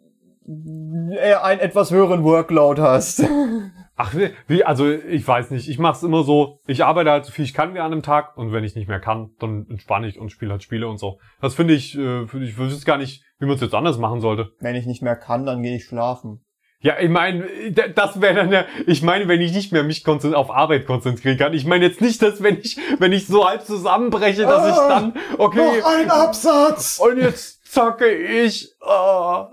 [1.19, 3.25] eher einen etwas höheren Workload hast.
[3.95, 4.15] Ach,
[4.49, 7.45] wie- also ich weiß nicht, ich mache es immer so, ich arbeite halt so viel
[7.45, 10.19] ich kann wie an einem Tag und wenn ich nicht mehr kann, dann entspanne ich
[10.19, 11.19] und spiele halt Spiele und so.
[11.41, 14.21] Das finde ich, äh, finde ich, wüsste gar nicht, wie man es jetzt anders machen
[14.21, 14.51] sollte.
[14.61, 16.45] Wenn ich nicht mehr kann, dann gehe ich schlafen.
[16.83, 17.45] Ja, ich meine,
[17.95, 21.39] das wäre dann ja, ich meine, wenn ich nicht mehr mich konzent- auf Arbeit konzentrieren
[21.39, 21.55] kann.
[21.55, 24.89] Ich meine jetzt nicht, dass wenn ich, wenn ich so halb zusammenbreche, dass ich Ah,
[24.89, 26.99] dann, okay, ein Absatz!
[26.99, 29.49] und jetzt zocke ich, ah.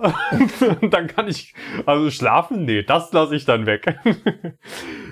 [0.90, 1.54] dann kann ich,
[1.86, 3.96] also schlafen, nee, das lasse ich dann weg.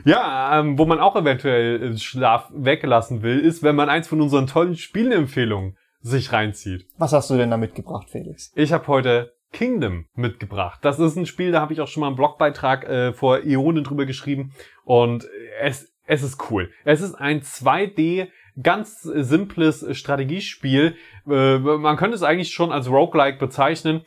[0.05, 4.21] ja, ähm, wo man auch eventuell äh, Schlaf weglassen will, ist, wenn man eins von
[4.21, 6.85] unseren tollen Spielempfehlungen sich reinzieht.
[6.97, 8.51] Was hast du denn da mitgebracht, Felix?
[8.55, 10.79] Ich habe heute Kingdom mitgebracht.
[10.83, 13.83] Das ist ein Spiel, da habe ich auch schon mal einen Blogbeitrag äh, vor Ionen
[13.83, 15.27] drüber geschrieben und
[15.61, 16.71] es es ist cool.
[16.85, 18.29] Es ist ein 2D
[18.61, 20.95] ganz simples Strategiespiel.
[21.29, 24.05] Äh, man könnte es eigentlich schon als Roguelike bezeichnen.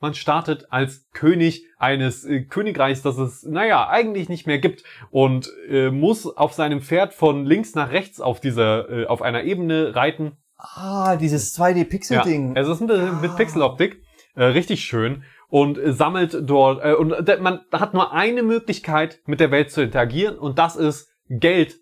[0.00, 5.50] Man startet als König eines äh, Königreichs, das es, naja, eigentlich nicht mehr gibt und
[5.68, 9.94] äh, muss auf seinem Pferd von links nach rechts auf dieser, äh, auf einer Ebene
[9.94, 12.54] reiten Ah, dieses 2D-Pixel-Ding.
[12.54, 14.03] ja, es ist ein bisschen mit Pixeloptik.
[14.34, 15.24] Äh, richtig schön.
[15.48, 20.36] Und sammelt dort, äh, und man hat nur eine Möglichkeit, mit der Welt zu interagieren,
[20.36, 21.76] und das ist Geld,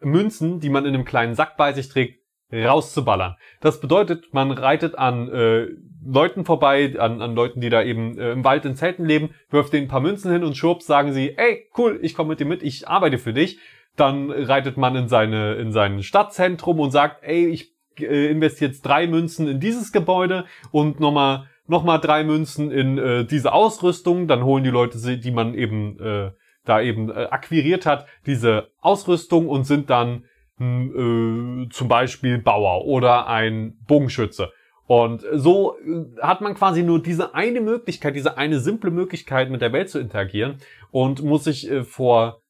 [0.00, 2.20] Münzen, die man in einem kleinen Sack bei sich trägt,
[2.52, 3.36] rauszuballern.
[3.60, 5.68] Das bedeutet, man reitet an äh,
[6.04, 9.72] Leuten vorbei, an, an Leuten, die da eben äh, im Wald in Zelten leben, wirft
[9.72, 12.46] denen ein paar Münzen hin und schwupps sagen sie, ey, cool, ich komme mit dir
[12.46, 13.58] mit, ich arbeite für dich.
[13.96, 18.82] Dann reitet man in seine in sein Stadtzentrum und sagt, ey, ich äh, investiere jetzt
[18.82, 24.28] drei Münzen in dieses Gebäude und nochmal noch mal drei Münzen in äh, diese Ausrüstung.
[24.28, 26.30] Dann holen die Leute, die man eben äh,
[26.64, 30.24] da eben äh, akquiriert hat, diese Ausrüstung und sind dann
[30.58, 34.50] mh, äh, zum Beispiel Bauer oder ein Bogenschütze.
[34.86, 39.62] Und so äh, hat man quasi nur diese eine Möglichkeit, diese eine simple Möglichkeit, mit
[39.62, 40.58] der Welt zu interagieren
[40.90, 42.42] und muss sich äh, vor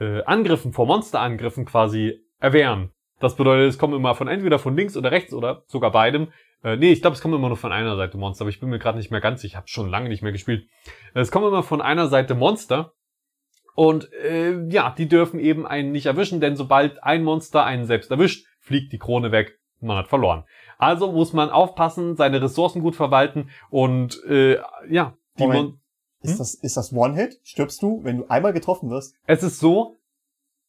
[0.00, 2.90] äh, Angriffen, vor Monsterangriffen quasi erwehren.
[3.20, 6.28] Das bedeutet, es kommen immer von entweder von links oder rechts oder sogar beidem.
[6.62, 8.68] Äh, nee, ich glaube, es kommt immer nur von einer Seite Monster, aber ich bin
[8.68, 9.52] mir gerade nicht mehr ganz sicher.
[9.52, 10.68] Ich habe schon lange nicht mehr gespielt.
[11.14, 12.92] Es kommen immer von einer Seite Monster.
[13.74, 18.10] Und äh, ja, die dürfen eben einen nicht erwischen, denn sobald ein Monster einen selbst
[18.10, 19.58] erwischt, fliegt die Krone weg.
[19.80, 20.44] Man hat verloren.
[20.78, 24.58] Also muss man aufpassen, seine Ressourcen gut verwalten und äh,
[24.88, 25.70] ja, die Moment.
[25.70, 25.80] Mon
[26.22, 26.38] Ist Hm?
[26.38, 27.38] das, ist das One-Hit?
[27.44, 29.14] Stirbst du, wenn du einmal getroffen wirst?
[29.26, 29.97] Es ist so,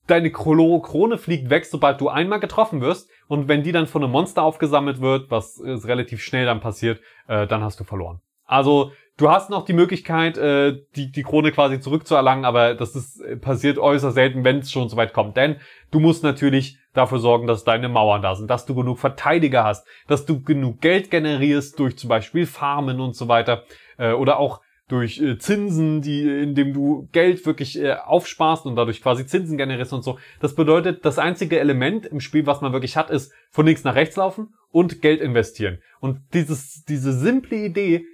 [0.09, 3.09] deine Krone fliegt weg, sobald du einmal getroffen wirst.
[3.27, 7.01] Und wenn die dann von einem Monster aufgesammelt wird, was äh, relativ schnell dann passiert,
[7.27, 8.21] äh, dann hast du verloren.
[8.45, 13.21] Also du hast noch die Möglichkeit, äh, die, die Krone quasi zurückzuerlangen, aber das ist
[13.21, 15.37] äh, passiert äußerst selten, wenn es schon so weit kommt.
[15.37, 15.57] Denn
[15.91, 19.85] du musst natürlich dafür sorgen, dass deine Mauern da sind, dass du genug Verteidiger hast,
[20.07, 23.63] dass du genug Geld generierst durch zum Beispiel Farmen und so weiter.
[23.97, 29.01] Äh, oder auch durch äh, Zinsen, die, indem du Geld wirklich äh, aufsparst und dadurch
[29.01, 30.19] quasi Zinsen generierst und so.
[30.41, 33.95] Das bedeutet, das einzige Element im Spiel, was man wirklich hat, ist von links nach
[33.95, 35.79] rechts laufen und Geld investieren.
[36.01, 38.05] Und dieses, diese simple Idee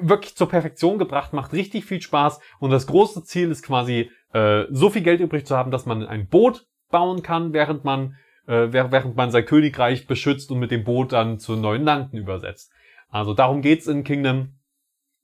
[0.00, 4.64] wirklich zur Perfektion gebracht, macht richtig viel Spaß und das große Ziel ist quasi, äh,
[4.70, 8.16] so viel Geld übrig zu haben, dass man ein Boot bauen kann, während man,
[8.46, 12.16] äh, währ- während man sein Königreich beschützt und mit dem Boot dann zu neuen Landen
[12.16, 12.72] übersetzt.
[13.08, 14.54] Also darum geht's in Kingdom.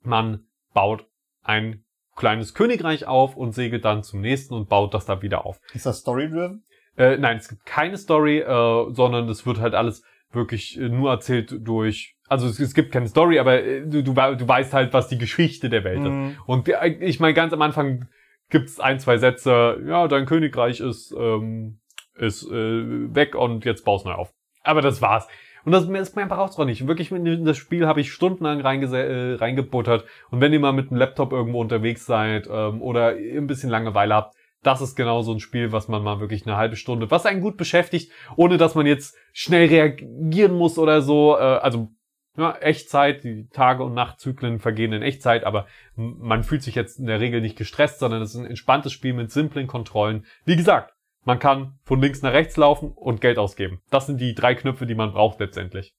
[0.03, 1.07] Man baut
[1.43, 1.85] ein
[2.17, 5.59] kleines Königreich auf und segelt dann zum nächsten und baut das da wieder auf.
[5.73, 6.65] Ist das Story-driven?
[6.97, 11.11] Äh, nein, es gibt keine Story, äh, sondern es wird halt alles wirklich äh, nur
[11.11, 12.17] erzählt durch.
[12.29, 15.19] Also es, es gibt keine Story, aber äh, du, du, du weißt halt, was die
[15.19, 16.13] Geschichte der Welt ist.
[16.13, 16.37] Mhm.
[16.47, 18.09] Und äh, ich meine, ganz am Anfang
[18.51, 21.81] gibt's ein, zwei Sätze, ja, dein Königreich ist ähm,
[22.17, 24.33] ist äh, weg und jetzt baust neu auf.
[24.63, 25.27] Aber das war's.
[25.65, 26.87] Und das ist mir einfach auch nicht.
[26.87, 30.05] Wirklich in das Spiel habe ich stundenlang äh, reingebuttert.
[30.31, 34.15] Und wenn ihr mal mit einem Laptop irgendwo unterwegs seid ähm, oder ein bisschen Langeweile
[34.15, 37.27] habt, das ist genau so ein Spiel, was man mal wirklich eine halbe Stunde, was
[37.27, 41.37] einen gut beschäftigt, ohne dass man jetzt schnell reagieren muss oder so.
[41.37, 41.91] Äh, also
[42.37, 47.07] ja, Echtzeit, die Tage- und Nachtzyklen vergehen in Echtzeit, aber man fühlt sich jetzt in
[47.07, 50.27] der Regel nicht gestresst, sondern es ist ein entspanntes Spiel mit simplen Kontrollen.
[50.45, 50.94] Wie gesagt,
[51.25, 53.81] man kann von links nach rechts laufen und Geld ausgeben.
[53.91, 55.95] Das sind die drei Knöpfe, die man braucht letztendlich.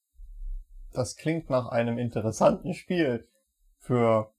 [0.94, 3.28] Das klingt nach einem interessanten Spiel
[3.80, 4.32] für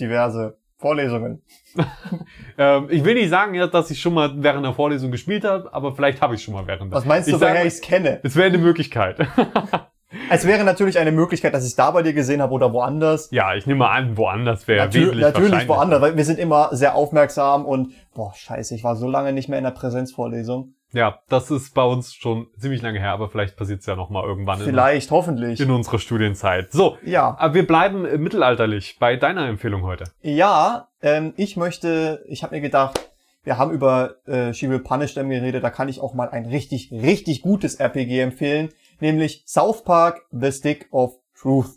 [0.00, 1.42] diverse Vorlesungen.
[2.58, 5.94] ähm, ich will nicht sagen, dass ich schon mal während der Vorlesung gespielt habe, aber
[5.94, 8.20] vielleicht habe ich schon mal während der Was meinst du, woher ich es kenne?
[8.24, 9.18] Es wäre eine Möglichkeit.
[10.30, 13.30] Es wäre natürlich eine Möglichkeit, dass ich es da bei dir gesehen habe oder woanders.
[13.30, 16.68] Ja, ich nehme mal an, woanders wäre Natür wesentlich Natürlich woanders, weil wir sind immer
[16.72, 20.74] sehr aufmerksam und boah, scheiße, ich war so lange nicht mehr in der Präsenzvorlesung.
[20.92, 24.10] Ja, das ist bei uns schon ziemlich lange her, aber vielleicht passiert es ja noch
[24.10, 24.58] mal irgendwann.
[24.60, 25.60] Vielleicht, in, hoffentlich.
[25.60, 26.70] In unserer Studienzeit.
[26.70, 27.34] So, ja.
[27.38, 30.04] Aber wir bleiben mittelalterlich bei deiner Empfehlung heute.
[30.20, 33.00] Ja, ähm, ich möchte, ich habe mir gedacht,
[33.42, 36.44] wir haben über äh, She Will Punish Them geredet, da kann ich auch mal ein
[36.44, 38.68] richtig, richtig gutes RPG empfehlen
[39.00, 41.70] nämlich South Park The Stick of Truth.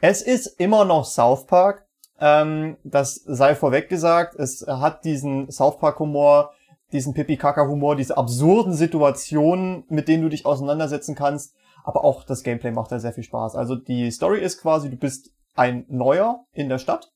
[0.00, 1.86] Es ist immer noch South Park,
[2.20, 4.34] ähm, das sei vorweg gesagt.
[4.36, 6.52] Es hat diesen South Park Humor,
[6.92, 11.54] diesen Pipi-Kaka-Humor, diese absurden Situationen, mit denen du dich auseinandersetzen kannst.
[11.82, 13.56] Aber auch das Gameplay macht da sehr viel Spaß.
[13.56, 17.12] Also die Story ist quasi, du bist ein Neuer in der Stadt.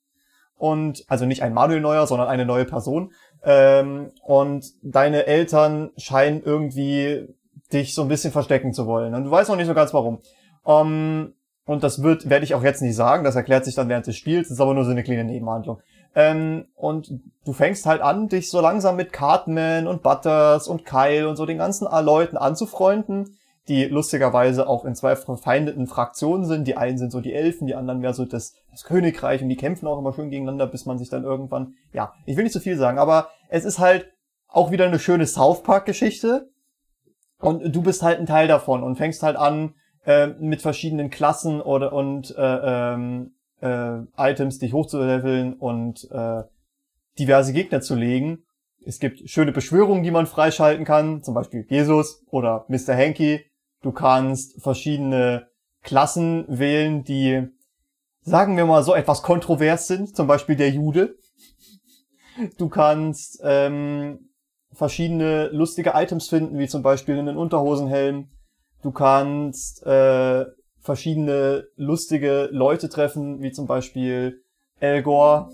[0.57, 3.12] Und, also nicht ein Manuel Neuer, sondern eine neue Person.
[3.43, 7.28] Ähm, und deine Eltern scheinen irgendwie
[7.75, 9.14] dich so ein bisschen verstecken zu wollen.
[9.14, 10.20] Und du weißt noch nicht so ganz warum.
[10.62, 11.35] Um, ähm,
[11.66, 14.16] und das wird, werde ich auch jetzt nicht sagen, das erklärt sich dann während des
[14.16, 15.81] Spiels, das ist aber nur so eine kleine Nebenhandlung.
[16.14, 17.11] Ähm, und
[17.45, 21.47] du fängst halt an, dich so langsam mit Cartman und Butters und Kyle und so
[21.47, 23.37] den ganzen Leuten anzufreunden,
[23.68, 26.68] die lustigerweise auch in zwei verfeindeten Fraktionen sind.
[26.68, 29.57] Die einen sind so die Elfen, die anderen mehr so das, das Königreich und die
[29.57, 32.59] kämpfen auch immer schön gegeneinander, bis man sich dann irgendwann, ja, ich will nicht zu
[32.59, 34.12] so viel sagen, aber es ist halt
[34.49, 36.51] auch wieder eine schöne South Park Geschichte,
[37.45, 39.74] und du bist halt ein Teil davon und fängst halt an,
[40.07, 46.42] äh, mit verschiedenen Klassen oder und äh, ähm, äh, Items dich hochzuleveln und äh,
[47.18, 48.45] diverse Gegner zu legen.
[48.84, 52.95] Es gibt schöne Beschwörungen, die man freischalten kann, zum Beispiel Jesus oder Mr.
[52.95, 53.47] Hanky.
[53.82, 55.49] Du kannst verschiedene
[55.82, 57.49] Klassen wählen, die,
[58.22, 61.16] sagen wir mal, so etwas kontrovers sind, zum Beispiel der Jude.
[62.59, 64.30] Du kannst ähm,
[64.75, 68.29] verschiedene lustige Items finden, wie zum Beispiel einen Unterhosenhelm.
[68.83, 70.45] Du kannst äh,
[70.81, 74.43] verschiedene lustige Leute treffen, wie zum Beispiel
[74.79, 75.51] Elgor.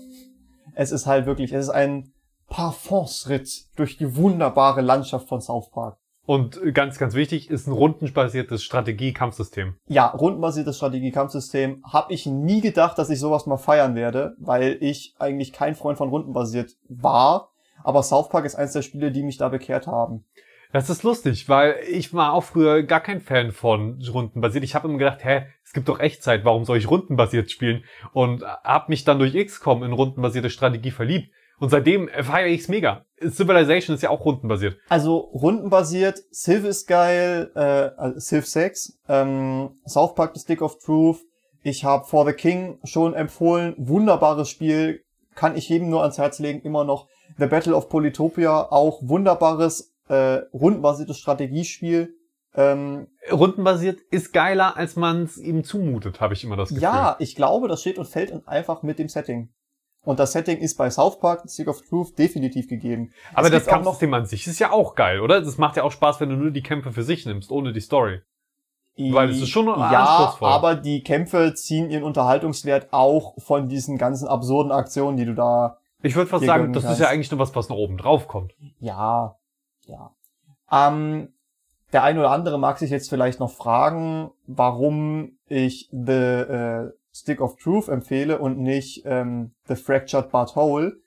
[0.75, 2.11] Es ist halt wirklich, es ist ein
[2.47, 5.97] Parfumsritt durch die wunderbare Landschaft von South Park.
[6.25, 9.75] Und ganz, ganz wichtig, ist ein rundenbasiertes Strategie-Kampfsystem.
[9.87, 11.83] Ja, rundenbasiertes Strategie-Kampfsystem.
[11.83, 15.97] Hab ich nie gedacht, dass ich sowas mal feiern werde, weil ich eigentlich kein Freund
[15.97, 17.50] von rundenbasiert war.
[17.83, 20.25] Aber South Park ist eines der Spiele, die mich da bekehrt haben.
[20.73, 24.63] Das ist lustig, weil ich war auch früher gar kein Fan von rundenbasiert.
[24.63, 27.83] Ich habe immer gedacht, hä, es gibt doch Echtzeit, warum soll ich rundenbasiert spielen?
[28.13, 31.29] Und habe mich dann durch XCOM in rundenbasierte Strategie verliebt.
[31.59, 33.05] Und seitdem feiere ich's mega.
[33.19, 34.77] Civilization ist ja auch rundenbasiert.
[34.89, 40.79] Also rundenbasiert, Civ ist geil, äh, also Civ 6, ähm, South Park The Stick of
[40.79, 41.19] Truth.
[41.61, 45.03] Ich habe For the King schon empfohlen, wunderbares Spiel,
[45.41, 47.07] kann ich jedem nur ans Herz legen, immer noch.
[47.39, 52.13] The Battle of Polytopia auch wunderbares, äh, rundenbasiertes Strategiespiel.
[52.53, 56.83] Ähm, Rundenbasiert ist geiler, als man es ihm zumutet, habe ich immer das Gefühl.
[56.83, 59.49] Ja, ich glaube, das steht und fällt einfach mit dem Setting.
[60.03, 63.11] Und das Setting ist bei South Park, Stick of Truth, definitiv gegeben.
[63.33, 65.41] Aber es das Kampfsystem an sich ist ja auch geil, oder?
[65.41, 67.81] Das macht ja auch Spaß, wenn du nur die Kämpfe für sich nimmst, ohne die
[67.81, 68.21] Story.
[68.97, 74.27] Weil es ist schon ja, aber die Kämpfe ziehen ihren Unterhaltungswert auch von diesen ganzen
[74.27, 76.99] absurden Aktionen, die du da ich würde fast sagen, das kannst.
[76.99, 78.53] ist ja eigentlich nur was, was noch oben drauf kommt.
[78.79, 79.37] Ja,
[79.85, 80.15] ja.
[80.71, 81.33] Ähm,
[81.93, 87.41] der eine oder andere mag sich jetzt vielleicht noch fragen, warum ich The äh, Stick
[87.41, 90.97] of Truth empfehle und nicht ähm, The Fractured But Whole.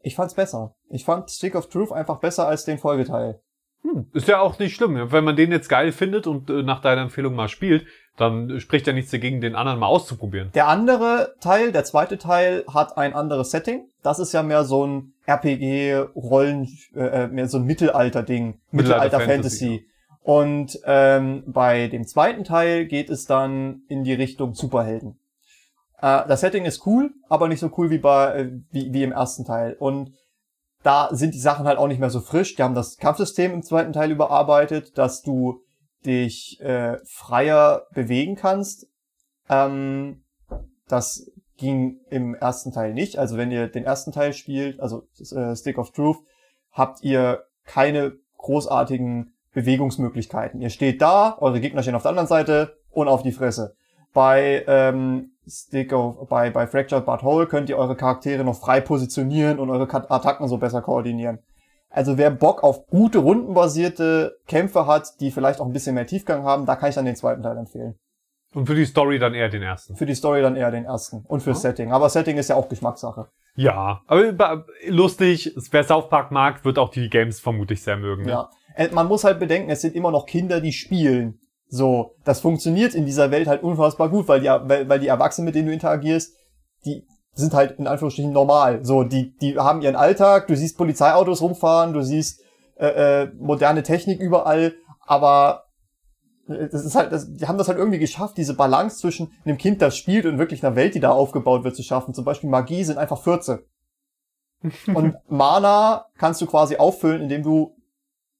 [0.00, 0.74] Ich fand's besser.
[0.88, 3.40] Ich fand Stick of Truth einfach besser als den Folgeteil.
[3.88, 5.10] Hm, ist ja auch nicht schlimm.
[5.10, 7.86] Wenn man den jetzt geil findet und äh, nach deiner Empfehlung mal spielt,
[8.16, 10.50] dann spricht ja nichts dagegen, den anderen mal auszuprobieren.
[10.54, 13.88] Der andere Teil, der zweite Teil, hat ein anderes Setting.
[14.02, 18.58] Das ist ja mehr so ein RPG-Rollen, äh, äh, mehr so ein Mittelalter-Ding.
[18.72, 19.86] Mittelalter-Fantasy.
[20.22, 25.18] Und ähm, bei dem zweiten Teil geht es dann in die Richtung Superhelden.
[26.00, 29.12] Äh, das Setting ist cool, aber nicht so cool wie bei äh, wie, wie im
[29.12, 29.76] ersten Teil.
[29.78, 30.12] Und
[30.82, 32.54] da sind die Sachen halt auch nicht mehr so frisch.
[32.54, 35.62] Die haben das Kampfsystem im zweiten Teil überarbeitet, dass du
[36.06, 38.86] dich äh, freier bewegen kannst.
[39.48, 40.22] Ähm,
[40.86, 43.18] das ging im ersten Teil nicht.
[43.18, 46.18] Also wenn ihr den ersten Teil spielt, also äh, Stick of Truth,
[46.70, 50.60] habt ihr keine großartigen Bewegungsmöglichkeiten.
[50.60, 53.74] Ihr steht da, eure Gegner stehen auf der anderen Seite und auf die Fresse.
[54.14, 58.80] Bei ähm, Stick of, bei, bei Fractured But Whole könnt ihr eure Charaktere noch frei
[58.80, 61.38] positionieren und eure Attacken so besser koordinieren.
[61.90, 66.44] Also wer Bock auf gute rundenbasierte Kämpfe hat, die vielleicht auch ein bisschen mehr Tiefgang
[66.44, 67.94] haben, da kann ich dann den zweiten Teil empfehlen.
[68.54, 69.96] Und für die Story dann eher den ersten.
[69.96, 71.24] Für die Story dann eher den ersten.
[71.26, 71.70] Und fürs Ja.
[71.70, 71.92] Setting.
[71.92, 73.28] Aber Setting ist ja auch Geschmackssache.
[73.56, 78.24] Ja, aber lustig, wer South Park mag, wird auch die Games vermutlich sehr mögen.
[78.24, 78.30] ne?
[78.30, 78.50] Ja.
[78.74, 81.40] Äh, Man muss halt bedenken, es sind immer noch Kinder, die spielen.
[81.70, 85.46] So, das funktioniert in dieser Welt halt unfassbar gut, weil die, weil, weil die Erwachsenen,
[85.46, 86.34] mit denen du interagierst,
[86.84, 88.84] die sind halt in Anführungsstrichen normal.
[88.84, 92.40] So, die, die haben ihren Alltag, du siehst Polizeiautos rumfahren, du siehst
[92.76, 94.74] äh, äh, moderne Technik überall,
[95.06, 95.64] aber
[96.48, 99.58] äh, das ist halt, das, die haben das halt irgendwie geschafft, diese Balance zwischen einem
[99.58, 102.14] Kind, das spielt und wirklich einer Welt, die da aufgebaut wird, zu schaffen.
[102.14, 103.60] Zum Beispiel Magie sind einfach 14.
[104.94, 107.76] Und Mana kannst du quasi auffüllen, indem du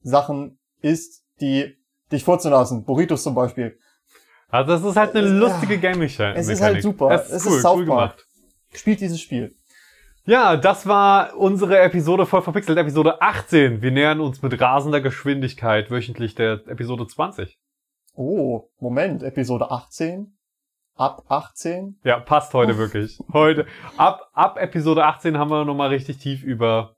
[0.03, 1.78] Sachen isst, die
[2.11, 2.85] dich furzen lassen.
[2.85, 3.79] Burritos zum Beispiel.
[4.51, 5.81] Also das ist halt eine lustige ja.
[5.81, 6.39] Game-Mechanik.
[6.39, 7.11] Es ist halt super.
[7.11, 8.27] Es ist Es cool, ist cool gemacht.
[8.73, 9.55] Spielt dieses Spiel.
[10.25, 13.81] Ja, das war unsere Episode voll verpixelt, Episode 18.
[13.81, 17.59] Wir nähern uns mit rasender Geschwindigkeit wöchentlich der Episode 20.
[18.15, 20.37] Oh, Moment, Episode 18?
[20.97, 21.99] Ab 18?
[22.05, 23.19] Ja, passt heute wirklich.
[23.33, 26.97] Heute, ab, ab Episode 18 haben wir nochmal richtig tief über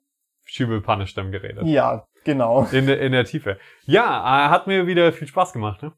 [0.56, 1.66] Them geredet.
[1.66, 2.64] Ja, genau.
[2.72, 3.58] In, der- in der Tiefe.
[3.84, 4.04] Ja,
[4.46, 5.92] äh, hat mir wieder viel Spaß gemacht, ne?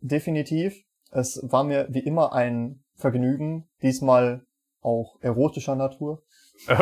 [0.00, 0.74] Definitiv.
[1.10, 3.68] Es war mir wie immer ein Vergnügen.
[3.82, 4.42] Diesmal
[4.82, 6.22] auch erotischer Natur.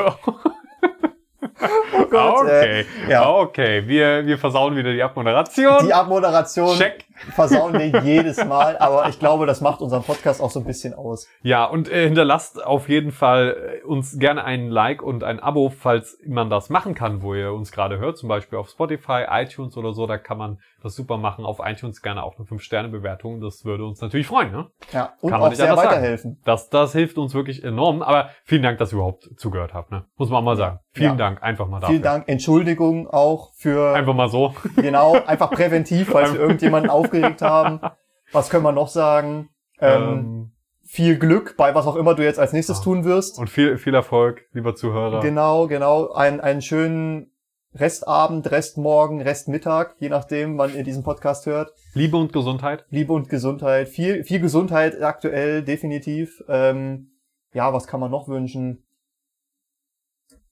[1.98, 3.30] Oh Gott, okay, äh, ja.
[3.30, 3.86] okay.
[3.88, 5.86] Wir, wir versauen wieder die Abmoderation.
[5.86, 7.05] Die Abmoderation Check.
[7.34, 10.94] Versauen wir jedes Mal, aber ich glaube, das macht unseren Podcast auch so ein bisschen
[10.94, 11.28] aus.
[11.42, 15.70] Ja, und äh, hinterlasst auf jeden Fall äh, uns gerne einen Like und ein Abo,
[15.70, 19.76] falls man das machen kann, wo ihr uns gerade hört, zum Beispiel auf Spotify, iTunes
[19.76, 21.44] oder so, da kann man das super machen.
[21.44, 24.66] Auf iTunes gerne auch eine 5-Sterne-Bewertung, das würde uns natürlich freuen, ne?
[24.92, 25.88] Ja, und Kann man auch nicht sehr sagen.
[25.88, 26.40] weiterhelfen.
[26.44, 30.04] Das, das hilft uns wirklich enorm, aber vielen Dank, dass ihr überhaupt zugehört habt, ne?
[30.16, 30.78] Muss man auch mal sagen.
[30.92, 31.16] Vielen Ja.
[31.16, 31.92] Dank, einfach mal dafür.
[31.94, 32.24] Vielen Dank.
[32.28, 34.54] Entschuldigung auch für, Einfach mal so.
[34.76, 37.80] genau, einfach präventiv, falls wir irgendjemanden aufgeregt haben.
[38.32, 39.50] Was können wir noch sagen?
[39.80, 40.52] Ähm, Ähm,
[40.88, 42.82] viel Glück bei was auch immer du jetzt als nächstes Ah.
[42.84, 43.38] tun wirst.
[43.38, 45.20] und viel, viel Erfolg, lieber Zuhörer.
[45.20, 46.12] Genau, genau.
[46.12, 47.32] Ein, einen schönen
[47.74, 51.72] Restabend, Restmorgen, Restmittag, je nachdem, wann ihr diesen Podcast hört.
[51.94, 52.86] Liebe und Gesundheit.
[52.88, 53.88] Liebe und Gesundheit.
[53.88, 56.42] Viel, viel Gesundheit aktuell, definitiv.
[56.48, 57.10] Ähm,
[57.52, 58.82] ja, was kann man noch wünschen?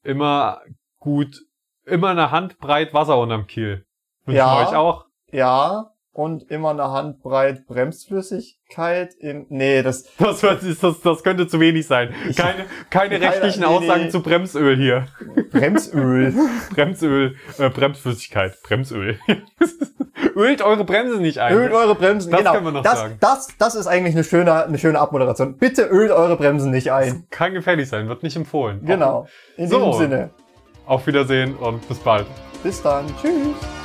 [0.03, 0.61] Immer
[0.99, 1.41] gut,
[1.85, 3.87] immer eine Handbreit Wasser unterm Kiel.
[4.27, 4.69] Wünschen Ja.
[4.69, 5.07] euch auch.
[5.31, 11.87] Ja, und immer eine Handbreit Bremsflüssigkeit im, nee, das, Das, das, das könnte zu wenig
[11.87, 12.15] sein.
[12.29, 14.09] Ich- Keine, keine rechtlichen nee, Aussagen nee.
[14.11, 15.07] zu Bremsöl hier.
[15.51, 16.33] Bremsöl.
[16.75, 19.19] Bremsöl, äh, Bremsflüssigkeit, Bremsöl.
[20.37, 21.55] Ölt eure Bremse nicht ein.
[21.55, 22.53] Ölt eure Bremsen, Das genau.
[22.55, 23.17] können wir noch das, sagen.
[23.21, 25.59] Das, das ist eigentlich eine schöne, eine schöne Abmoderation.
[25.59, 27.27] Bitte ölt eure Bremsen nicht ein.
[27.31, 28.81] Kann gefährlich sein, wird nicht empfohlen.
[28.85, 29.27] Genau.
[29.57, 29.79] In So.
[29.79, 30.31] diesem Sinne.
[30.87, 32.27] Auf Wiedersehen und bis bald.
[32.62, 33.07] Bis dann.
[33.21, 33.84] Tschüss.